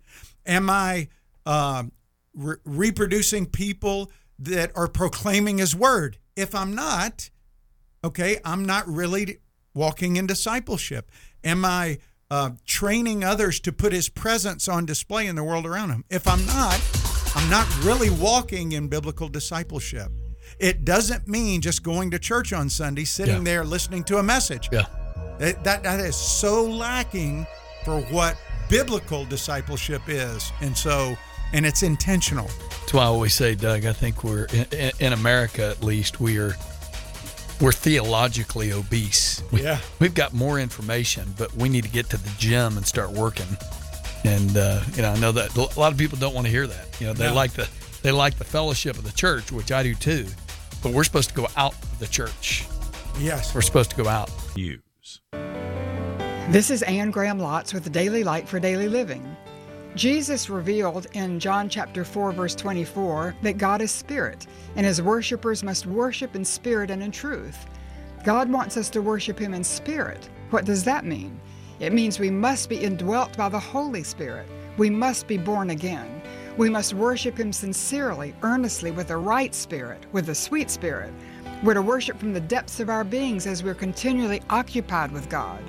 [0.46, 1.08] Am I
[1.44, 1.90] um,
[2.34, 6.18] re- reproducing people that are proclaiming His word?
[6.36, 7.30] If I'm not,
[8.04, 9.38] okay, I'm not really
[9.74, 11.10] walking in discipleship.
[11.44, 11.98] Am I
[12.30, 16.04] uh, training others to put His presence on display in the world around them?
[16.10, 16.80] If I'm not,
[17.34, 20.10] I'm not really walking in biblical discipleship.
[20.58, 23.42] It doesn't mean just going to church on Sunday, sitting Yeah.
[23.42, 24.68] there listening to a message.
[24.72, 24.86] Yeah.
[25.38, 27.46] That, that, that is so lacking
[27.84, 28.36] for what
[28.68, 30.52] biblical discipleship is.
[30.60, 31.16] And so,
[31.52, 32.46] and it's intentional.
[32.80, 33.84] That's why I always say, Doug.
[33.86, 36.54] I think we're in, in America, at least, we are
[37.60, 39.42] we're theologically obese.
[39.52, 39.78] We, Yeah.
[40.00, 43.46] we've got more information, but we need to get to the gym and start working.
[44.24, 46.66] And uh, you know, I know that a lot of people don't want to hear
[46.66, 47.00] that.
[47.00, 47.34] You know, they No.
[47.34, 47.68] like the
[48.02, 50.26] they like the fellowship of the church, which I do too.
[50.82, 52.66] But we're supposed to go out of the church.
[53.20, 53.54] Yes.
[53.54, 54.28] We're supposed to go out.
[54.56, 54.80] News.
[56.50, 59.24] This is Anne Graham Lotz with the Daily Light for Daily Living.
[59.94, 65.62] Jesus revealed in John chapter 4 verse 24 that God is spirit and his worshipers
[65.62, 67.66] must worship in spirit and in truth.
[68.24, 70.30] God wants us to worship him in spirit.
[70.48, 71.38] What does that mean?
[71.78, 74.46] It means we must be indwelt by the Holy Spirit.
[74.78, 76.22] We must be born again.
[76.56, 81.12] We must worship him sincerely, earnestly with the right spirit, with the sweet spirit.
[81.62, 85.62] We're to worship from the depths of our beings as we're continually occupied with God.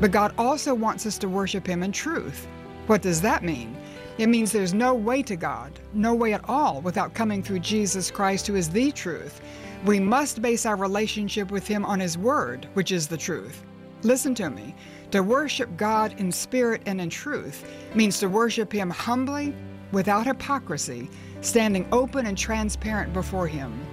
[0.00, 2.48] But God also wants us to worship Him in truth.
[2.90, 3.76] What does that mean?
[4.18, 8.10] It means there's no way to God, no way at all, without coming through Jesus
[8.10, 9.40] Christ, who is the truth.
[9.84, 13.62] We must base our relationship with Him on His Word, which is the truth.
[14.02, 14.74] Listen to me.
[15.12, 19.54] To worship God in spirit and in truth means to worship Him humbly,
[19.92, 21.08] without hypocrisy,
[21.42, 23.86] standing open and transparent before Him.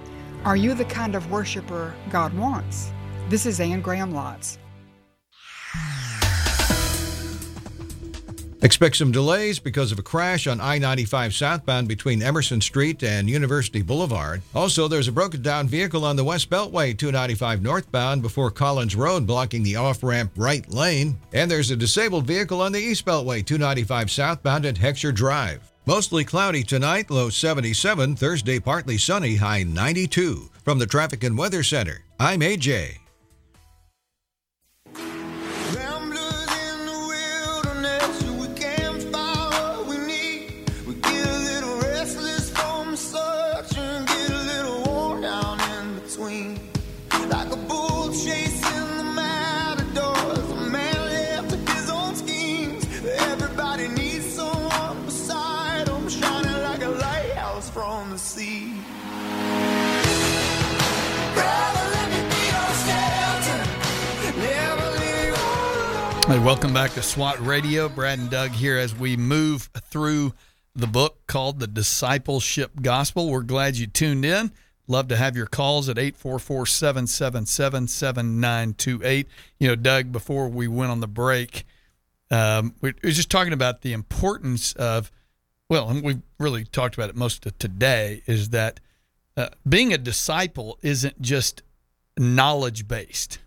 [0.44, 2.90] Are you the kind of worshiper God wants?
[3.28, 4.58] This is Anne Graham Lotz.
[8.60, 13.30] Expect some delays because of a crash on I 95 southbound between Emerson Street and
[13.30, 14.42] University Boulevard.
[14.52, 19.28] Also, there's a broken down vehicle on the West Beltway 295 northbound before Collins Road
[19.28, 21.18] blocking the off ramp right lane.
[21.32, 25.60] And there's a disabled vehicle on the East Beltway 295 southbound at Heckscher Drive.
[25.86, 28.16] Mostly cloudy tonight, low 77.
[28.16, 30.50] Thursday, partly sunny, high 92.
[30.64, 32.98] From the Traffic and Weather Center, I'm AJ.
[66.28, 67.88] Hey, welcome back to SWAT Radio.
[67.88, 70.34] Brad and Doug here as we move through
[70.76, 73.30] the book called The Discipleship Gospel.
[73.30, 74.52] We're glad you tuned in.
[74.86, 79.26] Love to have your calls at 844 777 7928.
[79.58, 81.64] You know, Doug, before we went on the break,
[82.30, 85.10] um, we we were just talking about the importance of,
[85.70, 88.80] well, and we've really talked about it most of today, is that
[89.34, 91.62] uh, being a disciple isn't just
[92.18, 93.38] knowledge based.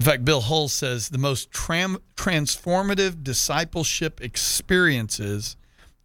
[0.00, 5.56] In fact, Bill Hull says the most tram- transformative discipleship experiences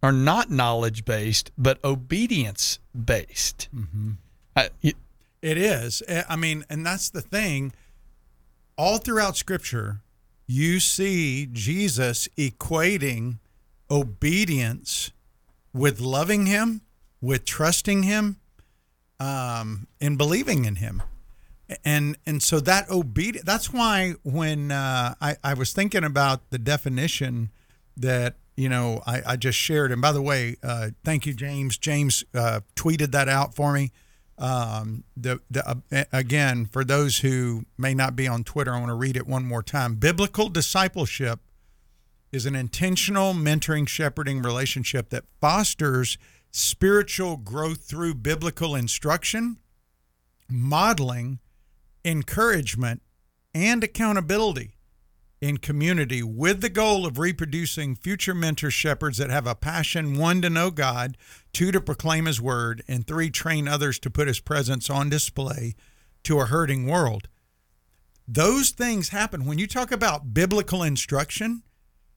[0.02, 3.68] are not knowledge based, but obedience based.
[4.56, 4.94] I- y-
[5.42, 6.02] It is.
[6.08, 7.72] Eh, I mean, and that's the thing.
[8.76, 10.00] All throughout Scripture,
[10.46, 13.38] you see Jesus equating
[13.90, 15.10] obedience
[15.72, 16.80] with loving Him,
[17.20, 18.40] with trusting Him,
[19.20, 21.02] um, and believing in Him.
[21.84, 23.44] And and so that obedience.
[23.44, 27.50] That's why when uh, I I was thinking about the definition
[27.96, 29.92] that you know I, I just shared.
[29.92, 31.78] And by the way, uh, thank you, James.
[31.78, 33.92] James uh, tweeted that out for me.
[34.36, 38.90] Um, the the uh, again for those who may not be on Twitter, I want
[38.90, 39.94] to read it one more time.
[39.94, 41.40] Biblical discipleship
[42.32, 46.18] is an intentional mentoring, shepherding relationship that fosters
[46.50, 49.56] spiritual growth through biblical instruction,
[50.48, 51.38] modeling,
[52.04, 53.02] encouragement,
[53.54, 54.74] and accountability
[55.40, 60.40] in community with the goal of reproducing future mentor shepherds that have a passion one
[60.40, 61.16] to know God,
[61.52, 65.74] two to proclaim his word, and three train others to put his presence on display
[66.24, 67.28] to a hurting world.
[68.26, 71.62] Those things happen when you talk about biblical instruction.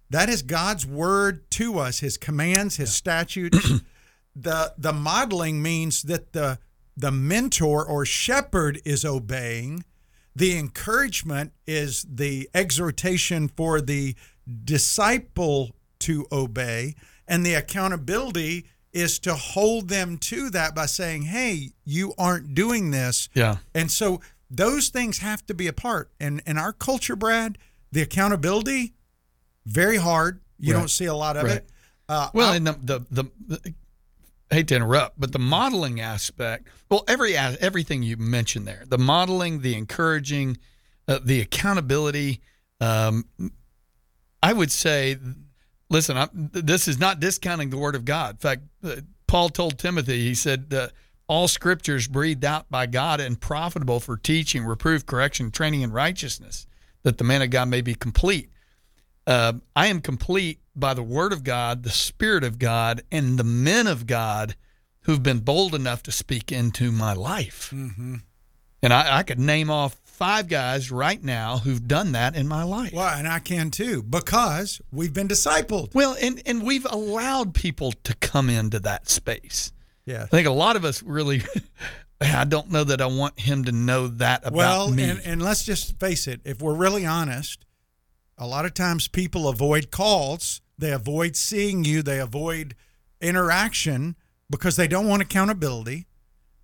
[0.10, 3.82] That is God's word to us, his commands, his statutes.
[4.36, 6.60] the the modeling means that the
[6.98, 9.86] the mentor or shepherd is obeying.
[10.36, 14.16] The encouragement is the exhortation for the
[14.64, 16.96] disciple to obey,
[17.28, 22.92] and the accountability is to hold them to that by saying, "Hey, you aren't doing
[22.92, 23.58] this." yeah.
[23.76, 26.12] And so those things have to be a part.
[26.20, 27.58] And in our culture, Brad,
[27.92, 28.94] the accountability
[29.66, 30.40] very hard.
[30.58, 30.80] You Right.
[30.80, 31.58] don't see a lot of Right.
[31.58, 31.70] it.
[32.08, 33.74] Uh, Well, I- and the, the, the
[34.50, 39.60] Hate to interrupt, but the modeling aspect, well, every everything you mentioned there, the modeling,
[39.60, 40.58] the encouraging,
[41.08, 42.40] uh, the accountability.
[42.80, 43.26] Um,
[44.42, 45.18] I would say,
[45.90, 48.36] listen, I, this is not discounting the Word of God.
[48.36, 48.96] In fact, uh,
[49.28, 50.88] Paul told Timothy, he said, uh,
[51.28, 56.68] all scriptures breathed out by God and profitable for teaching, reproof, correction, training in righteousness,
[57.04, 58.50] that the man of God may be complete.
[59.26, 63.44] Uh, I am complete by the word of God, the Spirit of God, and the
[63.44, 64.56] men of God
[65.02, 67.72] who've been bold enough to speak into my life.
[67.74, 68.16] Mm-hmm.
[68.84, 72.64] And I, I could name off five guys right now who've done that in my
[72.64, 72.94] life.
[72.94, 75.94] well, and I can too because we've been discipled.
[75.96, 79.72] Well, and, and we've allowed people to come into that space.
[80.06, 80.24] Yeah.
[80.24, 81.42] I think a lot of us really,
[82.22, 85.04] I don't know that I want him to know that about Well, me.
[85.04, 87.66] and, and let's just face it, if we're really honest,
[88.38, 92.76] a lot of times people avoid calls, they avoid seeing you, they avoid
[93.22, 94.16] interaction
[94.50, 96.08] because they don't want accountability.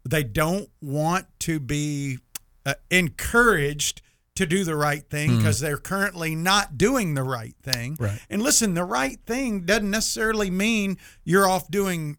[0.07, 2.19] They don't want to be
[2.65, 4.01] uh, encouraged
[4.35, 5.37] to do the right thing mm-hmm.
[5.39, 7.97] because they're currently not doing the right thing.
[7.99, 8.19] Right.
[8.29, 12.17] And listen, the right thing doesn't necessarily mean you're off doing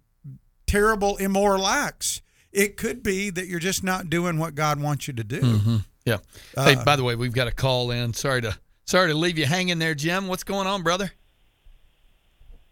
[0.67, 2.23] terrible, immoral acts.
[2.53, 5.41] It could be that you're just not doing what God wants you to do.
[5.41, 5.77] Mm-hmm.
[6.05, 6.19] Yeah.
[6.57, 8.13] hey, uh, by the way, we've got a call in.
[8.15, 10.29] Sorry to Sorry to leave you hanging there, Jim.
[10.29, 11.11] What's going on, brother?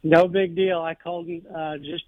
[0.03, 0.80] No big deal.
[0.80, 2.05] I called and uh, just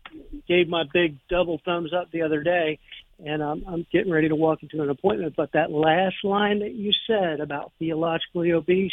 [0.49, 2.81] gave my big double thumbs up the other day,
[3.25, 5.35] and I'm, I'm getting ready to walk into an appointment.
[5.37, 8.93] But that last line that you said about theologically obese,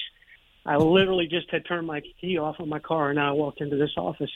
[0.65, 3.75] I literally just had turned my key off on my car, and I walked into
[3.75, 4.29] this office.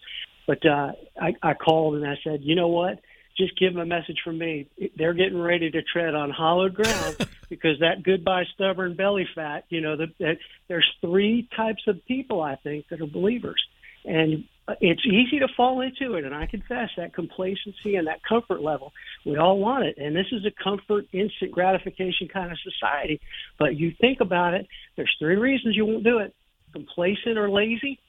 [0.47, 2.99] But uh, I, I called and I said, you know what?
[3.37, 4.67] Just give them a message from me.
[4.95, 7.17] They're getting ready to tread on hollowed ground
[7.49, 9.65] because that goodbye stubborn belly fat.
[9.69, 10.37] You know, the, that
[10.67, 13.61] there's three types of people I think that are believers,
[14.05, 14.45] and
[14.81, 16.25] it's easy to fall into it.
[16.25, 18.93] And I confess that complacency and that comfort level,
[19.25, 19.97] we all want it.
[19.97, 23.21] And this is a comfort, instant gratification kind of society.
[23.59, 26.33] But you think about it, there's three reasons you won't do it:
[26.73, 27.99] complacent or lazy,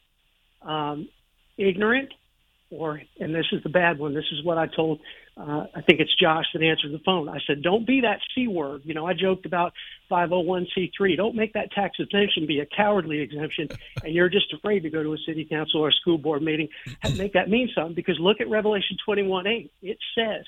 [0.63, 1.09] um,
[1.59, 2.13] ignorant,
[2.71, 4.15] or and this is the bad one.
[4.15, 5.01] This is what I told.
[5.37, 7.29] Uh, I think it's Josh that answered the phone.
[7.29, 9.73] I said, "Don't be that c word." You know, I joked about
[10.11, 11.17] 501c3.
[11.17, 13.69] Don't make that tax exemption be a cowardly exemption,
[14.03, 16.69] and you're just afraid to go to a city council or a school board meeting.
[17.03, 19.71] and Make that mean something because look at Revelation 21:8.
[19.83, 20.45] It says.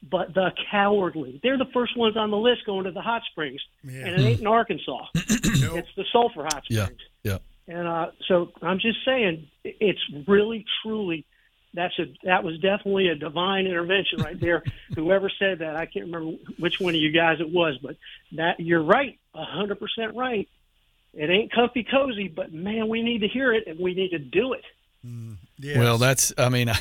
[0.00, 3.60] But the cowardly, they're the first ones on the list going to the hot springs.
[3.82, 4.06] Yeah.
[4.06, 5.06] And it ain't in Arkansas.
[5.14, 7.00] It's the sulfur hot springs.
[7.24, 7.32] Yeah.
[7.32, 7.38] Yeah.
[7.68, 11.26] And uh, so I'm just saying, it's really, truly,
[11.74, 14.62] that's a that was definitely a divine intervention right there.
[14.94, 17.96] Whoever said that, I can't remember which one of you guys it was, but
[18.32, 20.48] that you're right, a hundred percent right.
[21.14, 24.18] It ain't comfy cozy, but man, we need to hear it and we need to
[24.18, 24.64] do it.
[25.58, 25.76] Yes.
[25.78, 26.32] Well, that's.
[26.38, 26.78] I mean, I,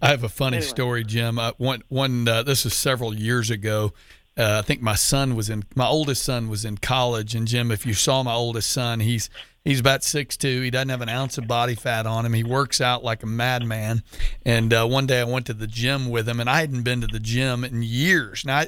[0.00, 0.68] I have a funny Anyway.
[0.68, 1.38] story, Jim.
[1.38, 2.26] I, one one.
[2.26, 3.92] Uh, this is several years ago.
[4.36, 5.64] Uh, I think my son was in.
[5.74, 9.28] My oldest son was in college, and Jim, if you saw my oldest son, he's
[9.68, 10.62] he's about six two.
[10.62, 12.32] He doesn't have an ounce of body fat on him.
[12.32, 14.02] He works out like a madman.
[14.44, 17.00] And uh, one day I went to the gym with him, and I hadn't been
[17.02, 18.44] to the gym in years.
[18.44, 18.64] Now,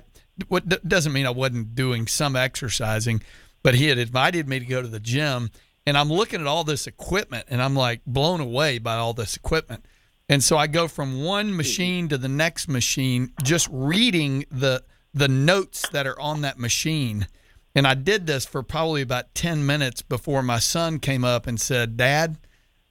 [0.49, 3.23] what doesn't mean I wasn't doing some exercising,
[3.63, 5.51] but he had invited me to go to the gym
[5.87, 9.37] and I'm looking at all this equipment and I'm like blown away by all this
[9.37, 9.87] equipment.
[10.29, 15.27] And so I go from one machine to the next machine just reading the the
[15.27, 17.27] notes that are on that machine.
[17.75, 21.61] And I did this for probably about 10 minutes before my son came up and
[21.61, 22.37] said, "Dad,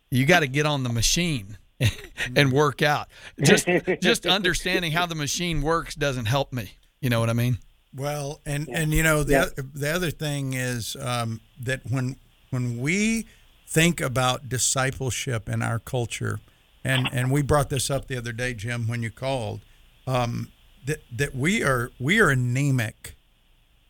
[0.09, 1.57] you got to get on the machine
[2.35, 3.07] and work out."
[3.41, 3.67] Just
[4.01, 6.71] just understanding how the machine works doesn't help me.
[7.01, 7.59] You know what I mean?
[7.93, 9.43] Well, and and you know the Yeah.
[9.45, 12.15] oth- the other thing is um, that when
[12.51, 13.25] when we
[13.67, 16.39] think about discipleship in our culture,
[16.85, 19.59] and and we brought this up the other day, Jim, when you called,
[20.07, 20.51] um,
[20.85, 23.15] that that we are we are anemic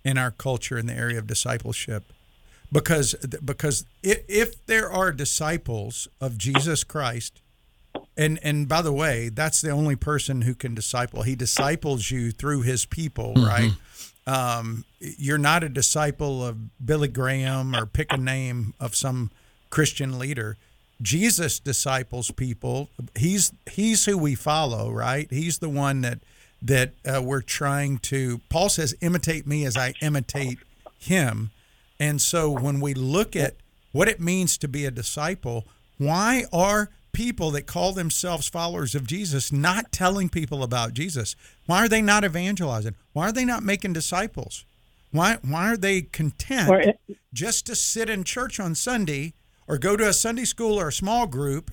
[0.09, 2.03] in our culture in the area of discipleship,
[2.71, 3.15] because
[3.51, 7.41] because if, if there are disciples of Jesus Christ.
[8.15, 11.23] And and by the way, that's the only person who can disciple.
[11.23, 13.71] He disciples you through his people, right?
[14.27, 19.31] Um, you're not a disciple of Billy Graham or pick a name of some
[19.69, 20.57] Christian leader.
[21.01, 22.89] Jesus disciples people.
[23.15, 25.27] He's he's who we follow, right?
[25.31, 26.19] He's the one that
[26.61, 28.41] that uh, we're trying to.
[28.49, 30.59] Paul says, "Imitate me as I imitate
[30.97, 31.51] him."
[31.99, 33.55] And so when we look at
[33.91, 35.65] what it means to be a disciple,
[35.97, 41.35] why are people that call themselves followers of Jesus not telling people about Jesus?
[41.65, 42.95] Why are they not evangelizing?
[43.13, 44.65] Why are they not making disciples?
[45.11, 46.97] Why why are they content
[47.33, 49.33] just to sit in church on Sunday
[49.67, 51.71] or go to a Sunday school or a small group,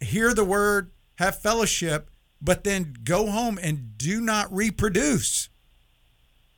[0.00, 2.10] hear the word, have fellowship,
[2.44, 5.48] but then go home and do not reproduce?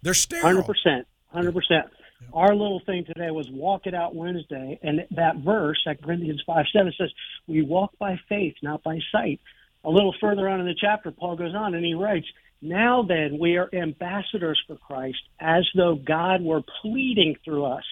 [0.03, 0.45] They're sterile.
[0.45, 1.87] Hundred percent, hundred percent.
[2.33, 6.67] Our little thing today was walk it out Wednesday, and that verse, Second Corinthians five
[6.73, 7.11] seven says,
[7.47, 9.41] "We walk by faith, not by sight."
[9.85, 12.27] A little further on in the chapter, Paul goes on and he writes,
[12.61, 17.85] "Now then, we are ambassadors for Christ, as though God were pleading through us.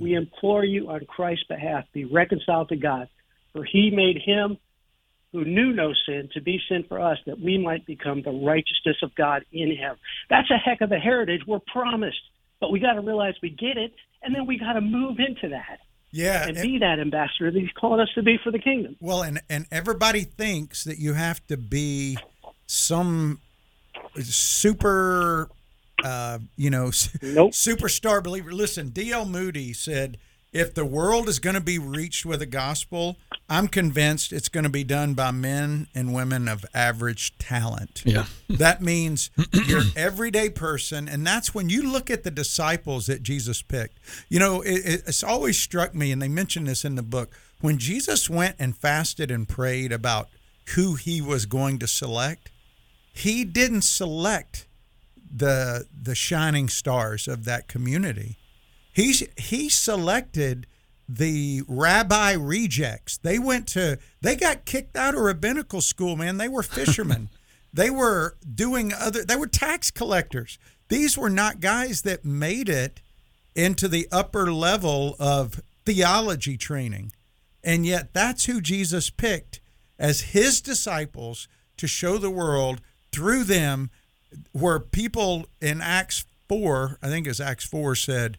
[0.00, 0.18] We hmm.
[0.18, 3.08] implore you on Christ's behalf, be reconciled to God,
[3.52, 4.58] for He made Him."
[5.32, 8.96] Who knew no sin to be sin for us that we might become the righteousness
[9.02, 9.96] of God in him.
[10.28, 12.20] That's a heck of a heritage we're promised.
[12.60, 15.48] But we got to realize we get it, and then we got to move into
[15.48, 15.80] that
[16.10, 18.96] Yeah, and and- be that ambassador that he's calling us to be for the kingdom.
[19.00, 22.18] Well, and and everybody thinks that you have to be
[22.66, 23.40] some
[24.20, 25.48] super,
[26.04, 26.90] uh, you know,
[27.22, 27.52] Nope.
[27.52, 28.52] superstar believer.
[28.52, 29.24] Listen, D.L.
[29.24, 30.18] Moody said,
[30.52, 33.16] if the world is going to be reached with the gospel,
[33.52, 38.02] I'm convinced it's going to be done by men and women of average talent.
[38.06, 38.24] Yeah.
[38.48, 39.30] That means
[39.66, 43.98] your everyday person, and that's when you look at the disciples that Jesus picked.
[44.30, 47.34] You know, it, it- it's always struck me, and they mention this in the book,
[47.60, 50.28] when Jesus went and fasted and prayed about
[50.74, 52.50] who he was going to select,
[53.12, 54.66] he didn't select
[55.34, 58.38] the the shining stars of that community.
[58.92, 60.66] He he selected
[61.14, 63.18] the rabbi rejects.
[63.18, 66.38] They went to they got kicked out of rabbinical school, man.
[66.38, 67.28] They were fishermen.
[67.72, 70.58] they were doing other they were tax collectors.
[70.88, 73.00] These were not guys that made it
[73.54, 77.12] into the upper level of theology training.
[77.62, 79.60] And yet that's who Jesus picked
[79.98, 81.46] as his disciples
[81.76, 82.80] to show the world
[83.12, 83.90] through them
[84.52, 88.38] where people in Acts 4, I think it's Acts 4 said,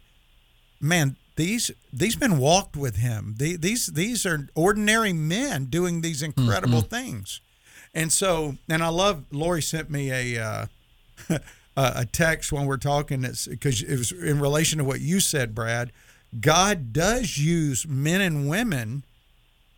[0.80, 3.34] man, these these men walked with him.
[3.38, 7.40] The- These these are ordinary men doing these incredible things.
[7.92, 10.66] And so, and I love Lori sent me a uh,
[11.28, 11.40] a
[11.76, 15.92] a text when we're talking because it was in relation to what you said, Brad.
[16.40, 19.04] God does use men and women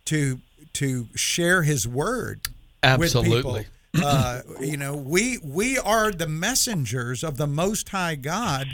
[0.05, 0.39] to
[0.73, 2.47] to share His word
[2.83, 3.35] Absolutely.
[3.35, 4.03] with people.
[4.03, 8.67] Uh, you know, we we are the messengers of the Most High God,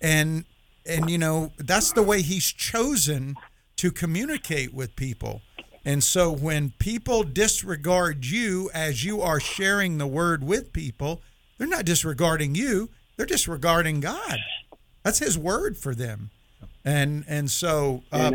[0.00, 0.44] and
[0.88, 3.36] and you know that's the way He's chosen
[3.76, 5.42] to communicate with people.
[5.84, 11.22] And so when people disregard you as you are sharing the word with people,
[11.56, 14.38] they're not disregarding you; they're disregarding God.
[15.02, 16.30] That's His word for them.
[16.84, 18.30] And and so, uh,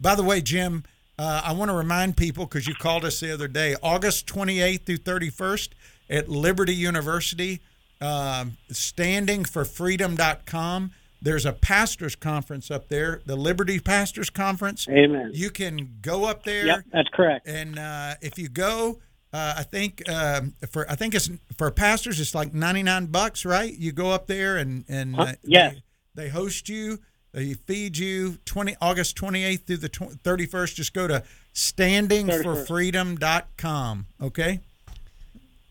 [0.00, 0.84] by the way, Jim,
[1.18, 4.84] uh, I want to remind people because you called us the other day, August 28th
[4.84, 5.68] through 31st
[6.10, 7.60] at Liberty University,
[8.00, 10.90] um, standingforfreedom.com.
[11.24, 14.86] There's a pastors conference up there, the Liberty Pastors Conference.
[14.90, 15.30] Amen.
[15.32, 16.66] You can go up there.
[16.66, 17.48] Yep, that's correct.
[17.48, 19.00] And uh, if you go,
[19.32, 23.46] uh, I think um, for I think it's for pastors it's like ninety nine bucks,
[23.46, 23.72] right?
[23.72, 25.22] You go up there and and Huh?
[25.22, 25.76] uh, Yes.
[26.14, 26.98] they, they host you,
[27.32, 28.36] they feed you.
[28.44, 30.76] Twenty August twenty eighth through the thirty first.
[30.76, 31.22] Just go to
[31.54, 34.06] standingforfreedom.com.
[34.22, 34.60] Okay.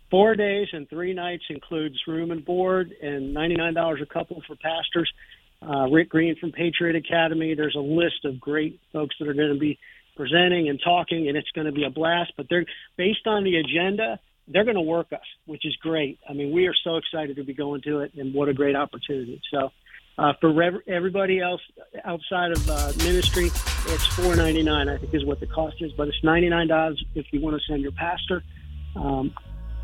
[0.10, 4.56] Four days and three nights includes room and board, and ninety-nine dollars a couple for
[4.56, 5.12] pastors.
[5.68, 7.56] Uh, Rick Green from Patriot Academy.
[7.56, 9.80] There's a list of great folks that are going to be
[10.16, 12.34] presenting and talking, and it's going to be a blast.
[12.36, 12.66] But they're
[12.98, 14.20] based on the agenda.
[14.48, 16.20] They're going to work us, which is great.
[16.30, 18.76] I mean, we are so excited to be going to it, and what a great
[18.76, 19.42] opportunity.
[19.52, 19.72] So,
[20.18, 21.62] uh, for rev- everybody else
[22.04, 24.90] outside of uh, ministry, it's four ninety nine.
[24.90, 27.56] I think is what the cost is, but it's ninety nine dollars if you want
[27.56, 28.44] to send your pastor.
[28.96, 29.34] Um,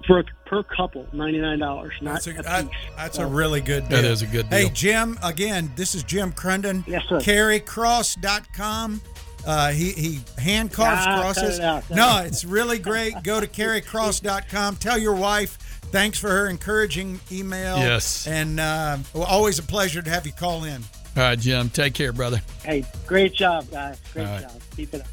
[0.09, 2.79] for per couple, ninety nine dollars, not That's a, a, that- piece.
[2.97, 4.01] that's So, a really good deal.
[4.01, 4.69] That is a good Hey.
[4.73, 6.83] Jim, again, this is Jim Crunden.
[6.87, 7.19] Yes, sir.
[7.19, 9.01] CarryCross.com.
[9.45, 11.59] Uh, he, he hand carves Ah, cut crosses.
[11.59, 13.13] it out, cut no, it it's really great.
[13.23, 14.75] Go to CarryCross.com.
[14.77, 15.57] Tell your wife
[15.91, 17.77] thanks for her encouraging email.
[17.77, 18.27] Yes.
[18.27, 20.83] And uh, always a pleasure to have you call in.
[21.15, 21.69] All right, Jim.
[21.69, 22.41] Take care, brother.
[22.63, 23.99] Hey, great job, guys.
[24.13, 24.41] Great All right.
[24.41, 24.61] job.
[24.75, 25.07] Keep it up.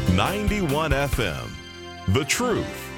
[0.21, 1.49] 91 FM.
[2.13, 2.90] The Truth.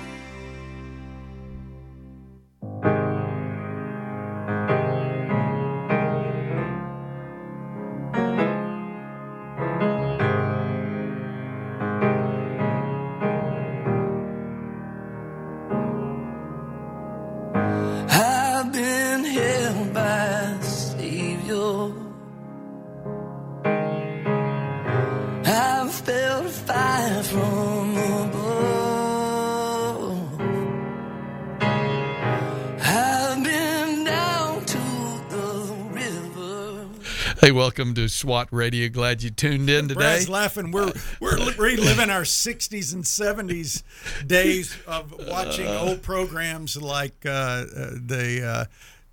[37.43, 38.87] Hey, welcome to SWAT Radio.
[38.87, 39.99] Glad you tuned in today.
[39.99, 40.71] Brad's laughing.
[40.71, 43.83] We're we're reliving our '60s and '70s
[44.25, 47.65] days of watching old programs like uh, uh,
[47.95, 48.65] the uh,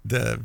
[0.04, 0.44] the,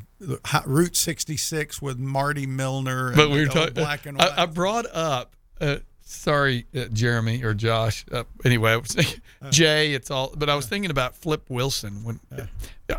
[0.66, 3.10] Route 66 with Marty Milner.
[3.10, 3.76] And but we were talking.
[3.76, 4.32] black and white.
[4.36, 5.36] I, I brought up.
[5.62, 8.04] Uh, sorry, uh, Jeremy or Josh.
[8.12, 9.22] Uh, anyway, I was thinking,
[9.52, 9.94] Jay.
[9.94, 10.34] It's all.
[10.36, 12.04] But I was thinking about Flip Wilson.
[12.04, 12.20] When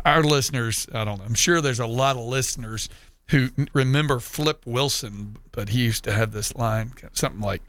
[0.05, 1.25] our listeners, I don't know.
[1.25, 2.87] I'm sure there's a lot of listeners
[3.29, 7.61] who remember Flip Wilson, but he used to have this line, something like,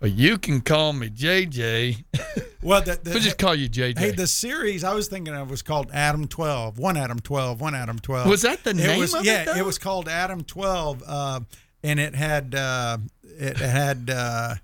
[0.00, 2.04] well, "You can call me JJ."
[2.62, 3.98] well, the, the, we'll just call you JJ.
[3.98, 6.78] Hey, the series I was thinking of was called Adam 12.
[6.78, 8.28] One Adam 12, one Adam 12.
[8.28, 9.64] Was that the name was, of it, yeah, though?
[9.64, 11.04] was called Adam 12.
[11.06, 11.40] Uh,
[11.84, 14.54] and it had uh, it had uh,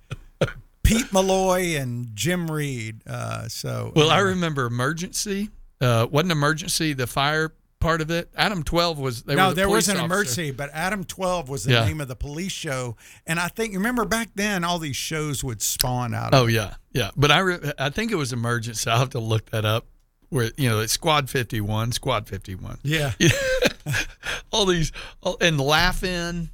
[0.83, 3.01] Pete Malloy and Jim Reed.
[3.07, 5.51] Uh, so Well, I remember emergency.
[5.81, 7.53] Uh, wasn't emergency the fire
[7.83, 8.31] part of it?
[8.37, 9.25] Adam twelve was.
[9.25, 10.05] They no, were the there was an officer.
[10.07, 11.85] emergency, but Adam 12 was the Yeah.
[11.85, 12.97] name of the police show.
[13.27, 16.47] And I think, you remember back then, all these shows would spawn out of Oh
[16.47, 17.11] yeah, yeah.
[17.17, 18.89] But I re- I think it was emergency.
[18.89, 19.87] I'll have to look that up.
[20.31, 22.79] Where you know it's Squad Fifty One, Squad Fifty One.
[22.83, 23.13] Yeah.
[24.51, 26.51] all these all, and Laugh-In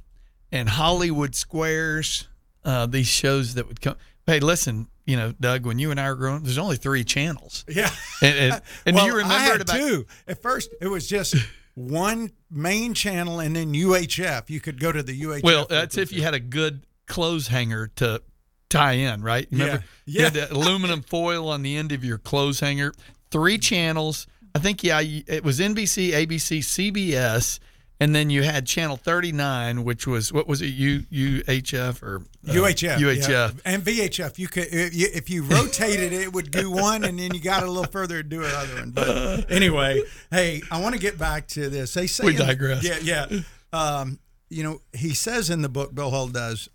[0.51, 2.27] and Hollywood Squares.
[2.65, 3.95] Uh, these shows that would come.
[4.25, 7.03] Hey, listen, you know, Doug, when you and I were growing, up, there's only three
[7.03, 7.65] channels.
[7.67, 7.89] Yeah.
[8.21, 10.05] And, and, and well, do you remember I had about two.
[10.27, 11.35] At first, it was just
[11.73, 14.49] one main channel and then UHF.
[14.51, 15.43] You could go to the UHF.
[15.43, 18.21] Well, that's if you had a good clothes hanger to
[18.69, 19.47] tie in, right?
[19.49, 20.19] Remember, Yeah.
[20.19, 22.93] you had the aluminum foil on the end of your clothes hanger.
[23.31, 24.27] Three channels.
[24.53, 27.59] I think yeah, it was NBC, ABC, CBS,
[27.99, 30.67] and then you had channel 39, which was what was it?
[30.67, 33.27] U UHF or uh, UHF, UHF.
[33.29, 33.51] yeah.
[33.65, 34.39] and VHF.
[34.39, 37.41] You could if you, if you rotated it, it would do one, and then you
[37.41, 38.91] got a little further to do another one.
[38.91, 41.93] But anyway, hey, I want to get back to this.
[41.93, 42.83] They say We in digress.
[42.83, 43.41] yeah, yeah.
[43.73, 44.19] Um,
[44.49, 46.69] you know, he says in the book, Bill Hull does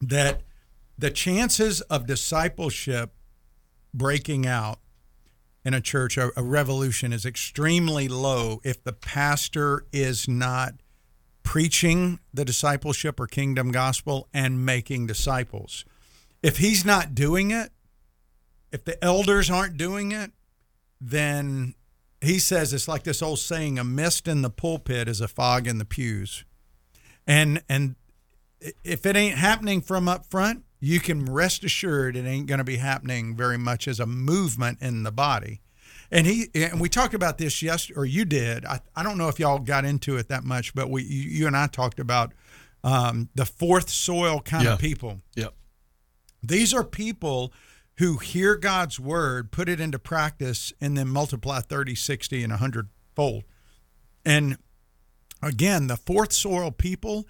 [0.00, 0.42] that
[0.96, 3.12] the chances of discipleship
[3.92, 4.78] breaking out
[5.64, 10.74] in a church, a, a revolution, is extremely low if the pastor is not
[11.42, 15.84] preaching the discipleship or kingdom gospel and making disciples.
[16.42, 17.70] If he's not doing it,
[18.72, 20.32] if the elders aren't doing it,
[21.00, 21.74] then
[22.20, 25.66] he says it's like this old saying a mist in the pulpit is a fog
[25.66, 26.44] in the pews.
[27.26, 27.96] And and
[28.82, 32.64] if it ain't happening from up front, you can rest assured it ain't going to
[32.64, 35.60] be happening very much as a movement in the body.
[36.10, 38.64] And he and we talked about this yesterday, or you did.
[38.66, 41.46] I, I don't know if y'all got into it that much, but we you, you
[41.46, 42.32] and I talked about
[42.84, 44.74] um, the fourth soil kind Yeah.
[44.74, 45.22] of people.
[45.36, 45.54] Yep.
[46.42, 47.52] These are people
[47.98, 52.88] who hear God's word, put it into practice, and then multiply 30, 60, and 100
[53.16, 53.44] fold.
[54.26, 54.58] And
[55.42, 57.26] again, the fourth soil people,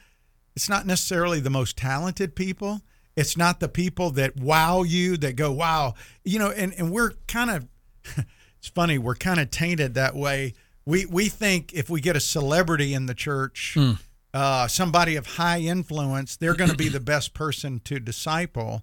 [0.57, 2.80] it's not necessarily the most talented people.
[3.16, 5.94] It's not the people that wow you, that go, wow.
[6.24, 7.68] You know, and, and we're kind of,
[8.58, 10.54] it's funny, we're kind of tainted that way.
[10.84, 13.92] We, we think if we get a celebrity in the church, hmm.
[14.32, 18.82] uh, somebody of high influence, they're going to be the best person to disciple.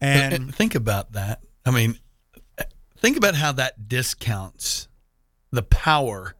[0.00, 1.40] And, uh, And think about that.
[1.64, 1.98] I mean,
[2.58, 2.64] uh,
[2.98, 4.88] think about how that discounts
[5.50, 6.34] the power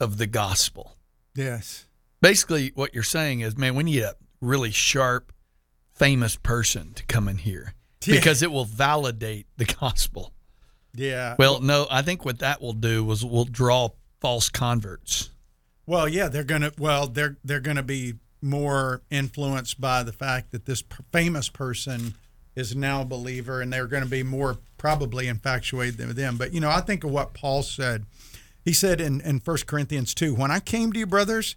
[0.00, 0.96] of the gospel.
[1.34, 1.86] yes,
[2.20, 5.32] Basically, what you're saying is, man, we need a really sharp,
[5.94, 7.74] famous person to come in here
[8.06, 8.16] Yeah.
[8.16, 10.32] because it will validate the gospel.
[10.94, 11.36] yeah.
[11.38, 13.90] Well, no, I think what that will do was will draw
[14.20, 15.30] false converts.
[15.86, 16.72] Well, yeah, they're gonna.
[16.78, 22.14] Well, they're they're gonna be more influenced by the fact that this p- famous person
[22.54, 26.36] is now a believer, and they're going to be more probably infatuated with them.
[26.36, 28.04] But you know, I think of what Paul said.
[28.64, 31.56] He said in in First Corinthians two, "When I came to you, brothers,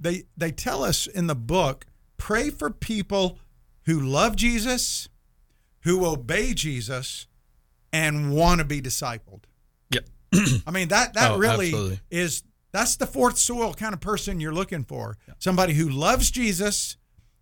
[0.00, 1.86] they they tell us in the book,
[2.16, 3.38] pray for people
[3.86, 5.08] who love Jesus,
[5.82, 7.26] who obey Jesus,
[7.92, 9.44] and want to be discipled.
[9.90, 10.08] Yep.
[10.66, 12.00] I mean that that Oh, really absolutely.
[12.10, 12.42] is
[12.72, 15.16] that's the fourth soil kind of person you're looking for.
[15.38, 16.96] Somebody who loves Jesus,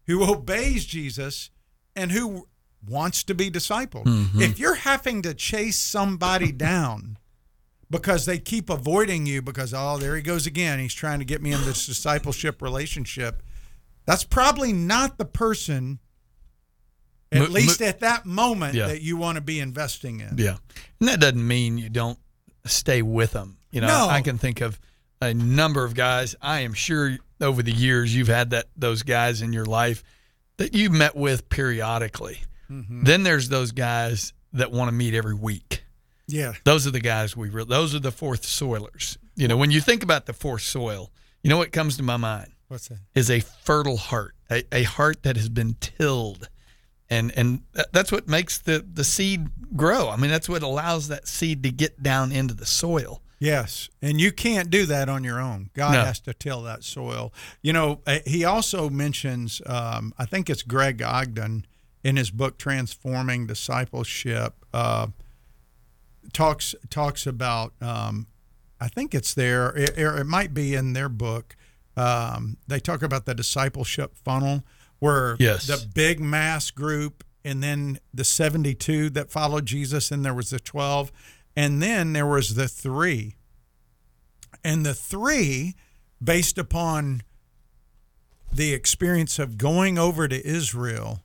[0.06, 1.50] who obeys Jesus,
[1.96, 2.46] and who
[2.86, 4.04] wants to be discipled.
[4.04, 4.40] Mm-hmm.
[4.40, 7.18] If you're having to chase somebody down
[7.90, 11.40] because they keep avoiding you because oh there he goes again, he's trying to get
[11.42, 13.42] me in this discipleship relationship,
[14.06, 15.98] that's probably not the person
[17.32, 18.86] at Mo- least mo- at that moment Yeah.
[18.88, 20.36] that you want to be investing in.
[20.38, 20.56] Yeah.
[21.00, 22.18] And that doesn't mean you don't
[22.64, 23.58] stay with them.
[23.70, 24.08] You know, No.
[24.08, 24.78] I can think of
[25.20, 26.34] a number of guys.
[26.40, 30.02] I am sure over the years you've had that those guys in your life
[30.56, 32.40] that you met with periodically.
[32.70, 33.04] Mm-hmm.
[33.04, 35.82] Then there's those guys that want to meet every week.
[36.28, 36.54] Yeah.
[36.64, 39.16] Those are the guys we re- those are the fourth soilers.
[39.36, 41.10] You know, when you think about the fourth soil,
[41.42, 42.98] you know what comes to my mind What's that?
[43.14, 46.48] is a fertile heart, a, a heart that has been tilled.
[47.08, 47.60] And and
[47.92, 50.08] that's what makes the the seed grow.
[50.08, 53.22] I mean, that's what allows that seed to get down into the soil.
[53.38, 55.68] Yes, and you can't do that on your own.
[55.74, 56.04] God No.
[56.04, 57.32] has to till that soil.
[57.62, 61.66] You know, he also mentions, um, I think it's Greg Ogden
[62.02, 65.08] in his book Transforming Discipleship, uh,
[66.32, 67.72] talks talks about.
[67.80, 68.26] Um,
[68.80, 71.56] I think it's there, it, it might be in their book.
[71.96, 74.64] Um, they talk about the discipleship funnel,
[74.98, 75.66] where Yes.
[75.66, 80.60] the big mass group, and then the seventy-two that followed Jesus, and there was the
[80.60, 81.10] twelve,
[81.56, 83.36] and then there was the three
[84.62, 85.74] and the three
[86.22, 87.22] based upon
[88.52, 91.22] the experience of going over to Israel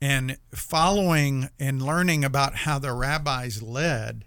[0.00, 4.24] and following and learning about how the rabbis led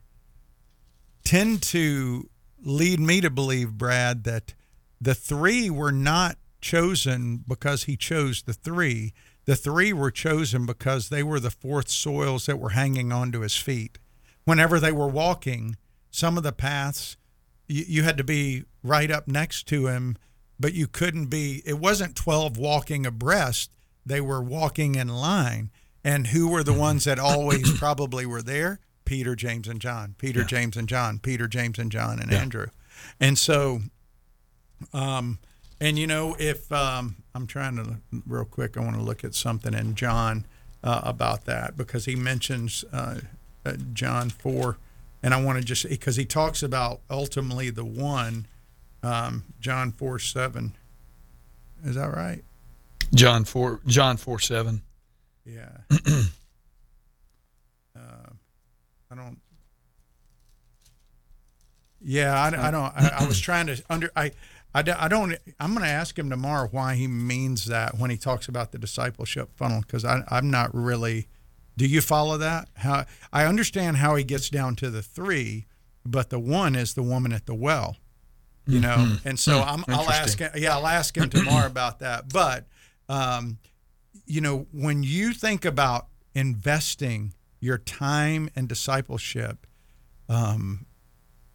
[1.23, 2.29] tend to
[2.61, 4.53] lead me to believe Brad that
[4.99, 9.13] the three were not chosen because he chose the three
[9.45, 13.55] the three were chosen because they were the fourth soils that were hanging onto his
[13.55, 13.97] feet
[14.43, 15.75] whenever they were walking
[16.11, 17.17] some of the paths
[17.71, 20.17] you, you had to be right up next to him,
[20.59, 21.63] but you couldn't be.
[21.65, 23.71] It wasn't twelve walking abreast;
[24.05, 25.71] they were walking in line.
[26.03, 28.79] And who were the ones that always probably were there?
[29.05, 30.15] Peter, James, and John.
[30.17, 31.19] Peter, James, and John.
[31.19, 32.67] Peter, James, and John, and Andrew.
[33.19, 33.81] And so,
[34.93, 35.39] um,
[35.79, 39.35] and you know, if um, I'm trying to real quick, I want to look at
[39.35, 40.45] something in John
[40.83, 43.19] uh, about that because he mentions uh,
[43.65, 44.77] uh, John four,
[45.23, 48.47] and I want to just because he talks about ultimately the one,
[49.03, 50.75] um, John four seven.
[51.83, 52.43] Is that right?
[53.13, 54.81] John four John four seven.
[55.45, 55.69] Yeah.
[57.95, 57.99] uh,
[59.11, 59.39] I don't.
[62.03, 62.83] Yeah, I, I don't.
[62.95, 64.09] I, I was trying to under.
[64.15, 64.31] I,
[64.73, 65.35] I, don't- I don't.
[65.59, 68.77] I'm going to ask him tomorrow why he means that when he talks about the
[68.77, 71.27] discipleship funnel because I'm not really.
[71.77, 72.67] Do you follow that?
[72.75, 75.65] How I understand how he gets down to the three,
[76.05, 77.97] but the one is the woman at the well.
[78.67, 80.37] You know, and so I'm, I'll ask.
[80.37, 82.29] him- Yeah, I'll ask him tomorrow about that.
[82.31, 82.67] But,
[83.11, 83.57] um,
[84.25, 89.67] you know, when you think about investing your time and discipleship,
[90.29, 90.85] um,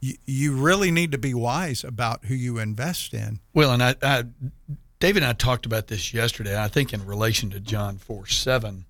[0.00, 3.40] you, you really need to be wise about who you invest in.
[3.54, 4.24] Well, and I, I,
[5.00, 6.62] David and I talked about this yesterday.
[6.62, 8.84] I think in relation to John four seven,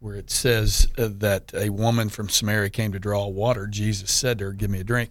[0.00, 3.68] where it says uh, that a woman from Samaria came to draw water.
[3.68, 5.10] Jesus said to her, "Give me a drink."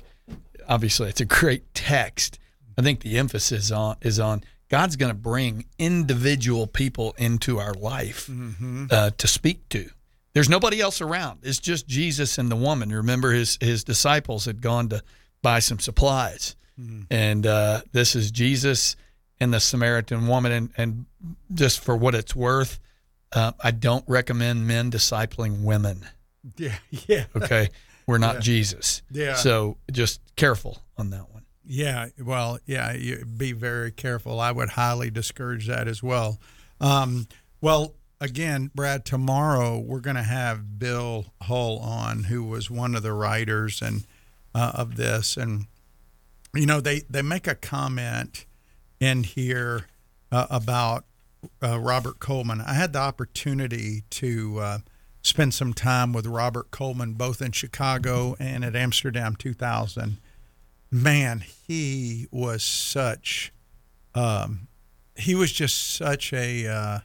[0.67, 2.39] Obviously, it's a great text.
[2.77, 4.43] I think the emphasis on is on
[4.73, 8.27] God's going to bring individual people into our life
[8.89, 9.87] uh, to speak to.
[10.33, 11.41] There's nobody else around.
[11.43, 12.91] It's just Jesus and the woman.
[12.91, 15.03] Remember, his his disciples had gone to
[15.43, 16.55] buy some supplies,
[17.11, 18.95] and uh, this is Jesus
[19.39, 20.51] and the Samaritan woman.
[20.51, 21.05] And, and
[21.53, 22.79] just for what it's worth,
[23.31, 26.03] uh, I don't recommend men discipling women.
[26.57, 27.69] Yeah, yeah, Okay,
[28.07, 29.03] we're not Jesus.
[29.11, 29.35] Yeah.
[29.35, 31.32] So just careful on that one.
[31.65, 32.07] Yeah.
[32.19, 32.95] Well, yeah.
[33.25, 34.39] Be very careful.
[34.39, 36.39] I would highly discourage that as well.
[36.79, 37.27] Um,
[37.61, 43.03] well, again, Brad, tomorrow we're going to have Bill Hull on, who was one of
[43.03, 44.05] the writers and
[44.55, 45.65] uh, of this, and
[46.53, 48.45] you know they they make a comment
[48.99, 49.87] in here
[50.31, 51.05] uh, about
[51.61, 52.61] uh, Robert Coleman.
[52.61, 54.77] I had the opportunity to uh,
[55.21, 60.17] spend some time with Robert Coleman both in Chicago and at Amsterdam 2000.
[60.93, 63.51] Man, he was such,
[64.13, 64.67] um,
[65.15, 66.99] he was just such a, uh,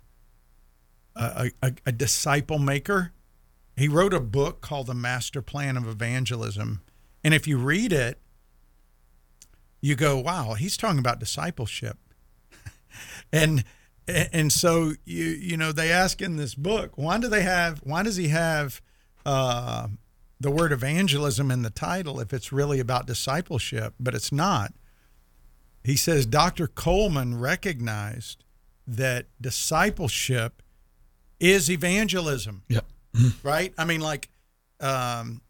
[1.16, 3.12] a, a a disciple maker.
[3.76, 6.82] He wrote a book called The Master Plan of Evangelism,
[7.24, 8.18] and if you read it,
[9.80, 11.96] you go, "Wow, he's talking about discipleship."
[13.32, 13.64] and
[14.06, 18.02] and so you you know they ask in this book why do they have why
[18.02, 18.80] does he have
[19.26, 19.88] uh,
[20.40, 24.72] the word evangelism in the title if it's really about discipleship but it's not.
[25.84, 28.44] He says dr coleman recognized
[28.86, 30.62] that discipleship
[31.40, 32.62] is evangelism.
[32.68, 32.86] Yep.
[33.42, 33.72] right?
[33.78, 34.28] I mean like
[34.80, 35.42] um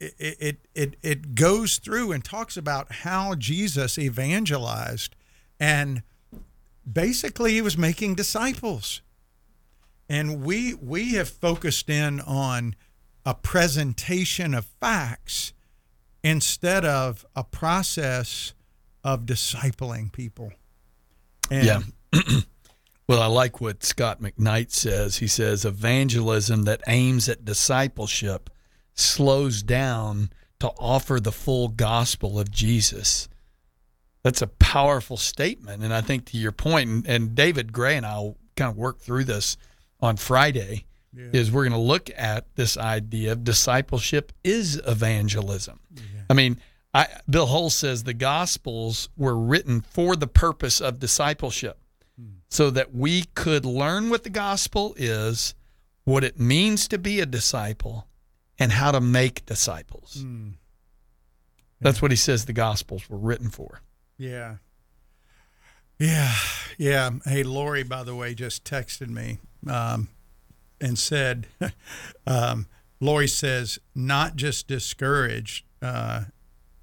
[0.00, 5.14] it, it it it goes through and talks about how jesus evangelized
[5.60, 6.02] and
[6.90, 9.02] basically he was making disciples.
[10.08, 12.74] And we we have focused in on
[13.24, 15.52] a presentation of facts
[16.22, 18.54] instead of a process
[19.02, 20.52] of discipling people
[21.50, 21.64] And
[22.12, 22.20] Yeah.
[23.06, 25.18] Well, I like what Scot McKnight says.
[25.18, 28.48] He says evangelism that aims at discipleship
[28.94, 33.28] slows down to offer the full gospel of Jesus.
[34.22, 35.82] That's a powerful statement.
[35.82, 38.76] And I think to your point, and, and David Gray and I will kind of
[38.78, 39.58] work through this
[40.00, 40.86] on Friday,
[41.16, 45.80] is we're going to look at this idea of discipleship is evangelism.
[46.28, 46.58] I mean,
[46.92, 51.78] I, Bill Hull says the Gospels were written for the purpose of discipleship
[52.48, 55.54] so that we could learn what the gospel is,
[56.04, 58.06] what it means to be a disciple,
[58.60, 60.24] and how to make disciples.
[61.80, 63.80] That's what he says the gospels were written for.
[64.16, 64.56] Yeah.
[65.98, 66.32] Yeah.
[66.78, 67.10] Yeah.
[67.24, 69.38] Hey, Lori, by the way, just texted me
[69.68, 70.08] um,
[70.84, 71.46] and said,
[72.26, 72.66] um,
[73.00, 75.64] Lori says, not just discouraged.
[75.80, 76.24] Uh,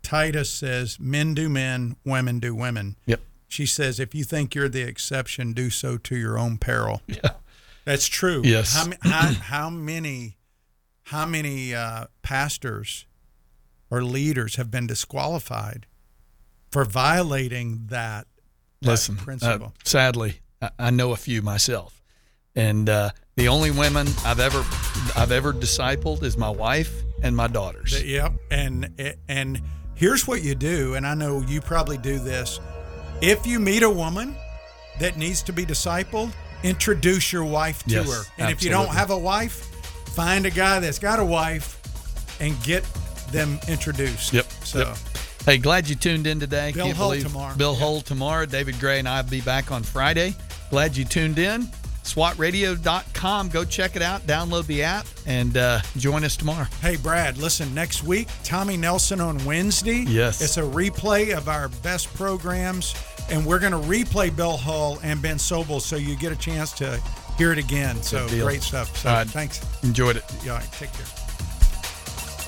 [0.01, 2.95] Titus says, men do men, women do women.
[3.05, 3.21] Yep.
[3.47, 7.01] She says, if you think you're the exception, do so to your own peril.
[7.05, 7.31] Yeah.
[7.85, 8.41] That's true.
[8.43, 8.73] Yes.
[8.73, 10.37] How, how, how many,
[11.03, 13.05] how many uh, pastors
[13.91, 15.85] or leaders have been disqualified
[16.71, 18.25] for violating that,
[18.81, 19.73] that Listen, uh, principle?
[19.83, 22.01] sadly, I, I know a few myself,
[22.55, 24.63] and uh, the only women I've ever
[25.15, 28.03] I've ever discipled is my wife and my daughters.
[28.03, 28.33] Yep.
[28.49, 29.61] And and
[29.95, 32.59] here's what you do, and I know you probably do this.
[33.21, 34.35] If you meet a woman
[34.99, 36.31] that needs to be discipled,
[36.63, 38.23] introduce your wife to Yes, her.
[38.37, 39.65] And if you don't have a wife,
[40.09, 41.77] find a guy that's got a wife
[42.39, 42.83] and get
[43.31, 44.33] them introduced.
[44.33, 44.45] Yep.
[44.63, 44.97] So Yep.
[45.45, 46.71] Hey, glad you tuned in today.
[46.71, 47.55] Bill Can't Hull tomorrow.
[47.55, 48.45] Bill Hull tomorrow.
[48.45, 50.35] David Gray and I will be back on Friday.
[50.69, 51.67] Glad you tuned in.
[52.03, 53.49] SWATradio.com.
[53.49, 54.21] Go check it out.
[54.21, 56.67] Download the app and uh, join us tomorrow.
[56.81, 60.05] Hey, Brad, listen, next week, Tommy Nelson on Wednesday.
[60.07, 60.41] Yes.
[60.41, 62.95] It's a replay of our best programs,
[63.29, 66.71] and we're going to replay Bill Hull and Ben Sobel so you get a chance
[66.73, 67.01] to
[67.37, 68.01] hear it again.
[68.01, 68.45] So deal.
[68.45, 68.95] great stuff.
[68.97, 69.27] So right.
[69.27, 69.61] thanks.
[69.83, 70.23] Enjoyed it.
[70.43, 71.20] Yeah, right, take care.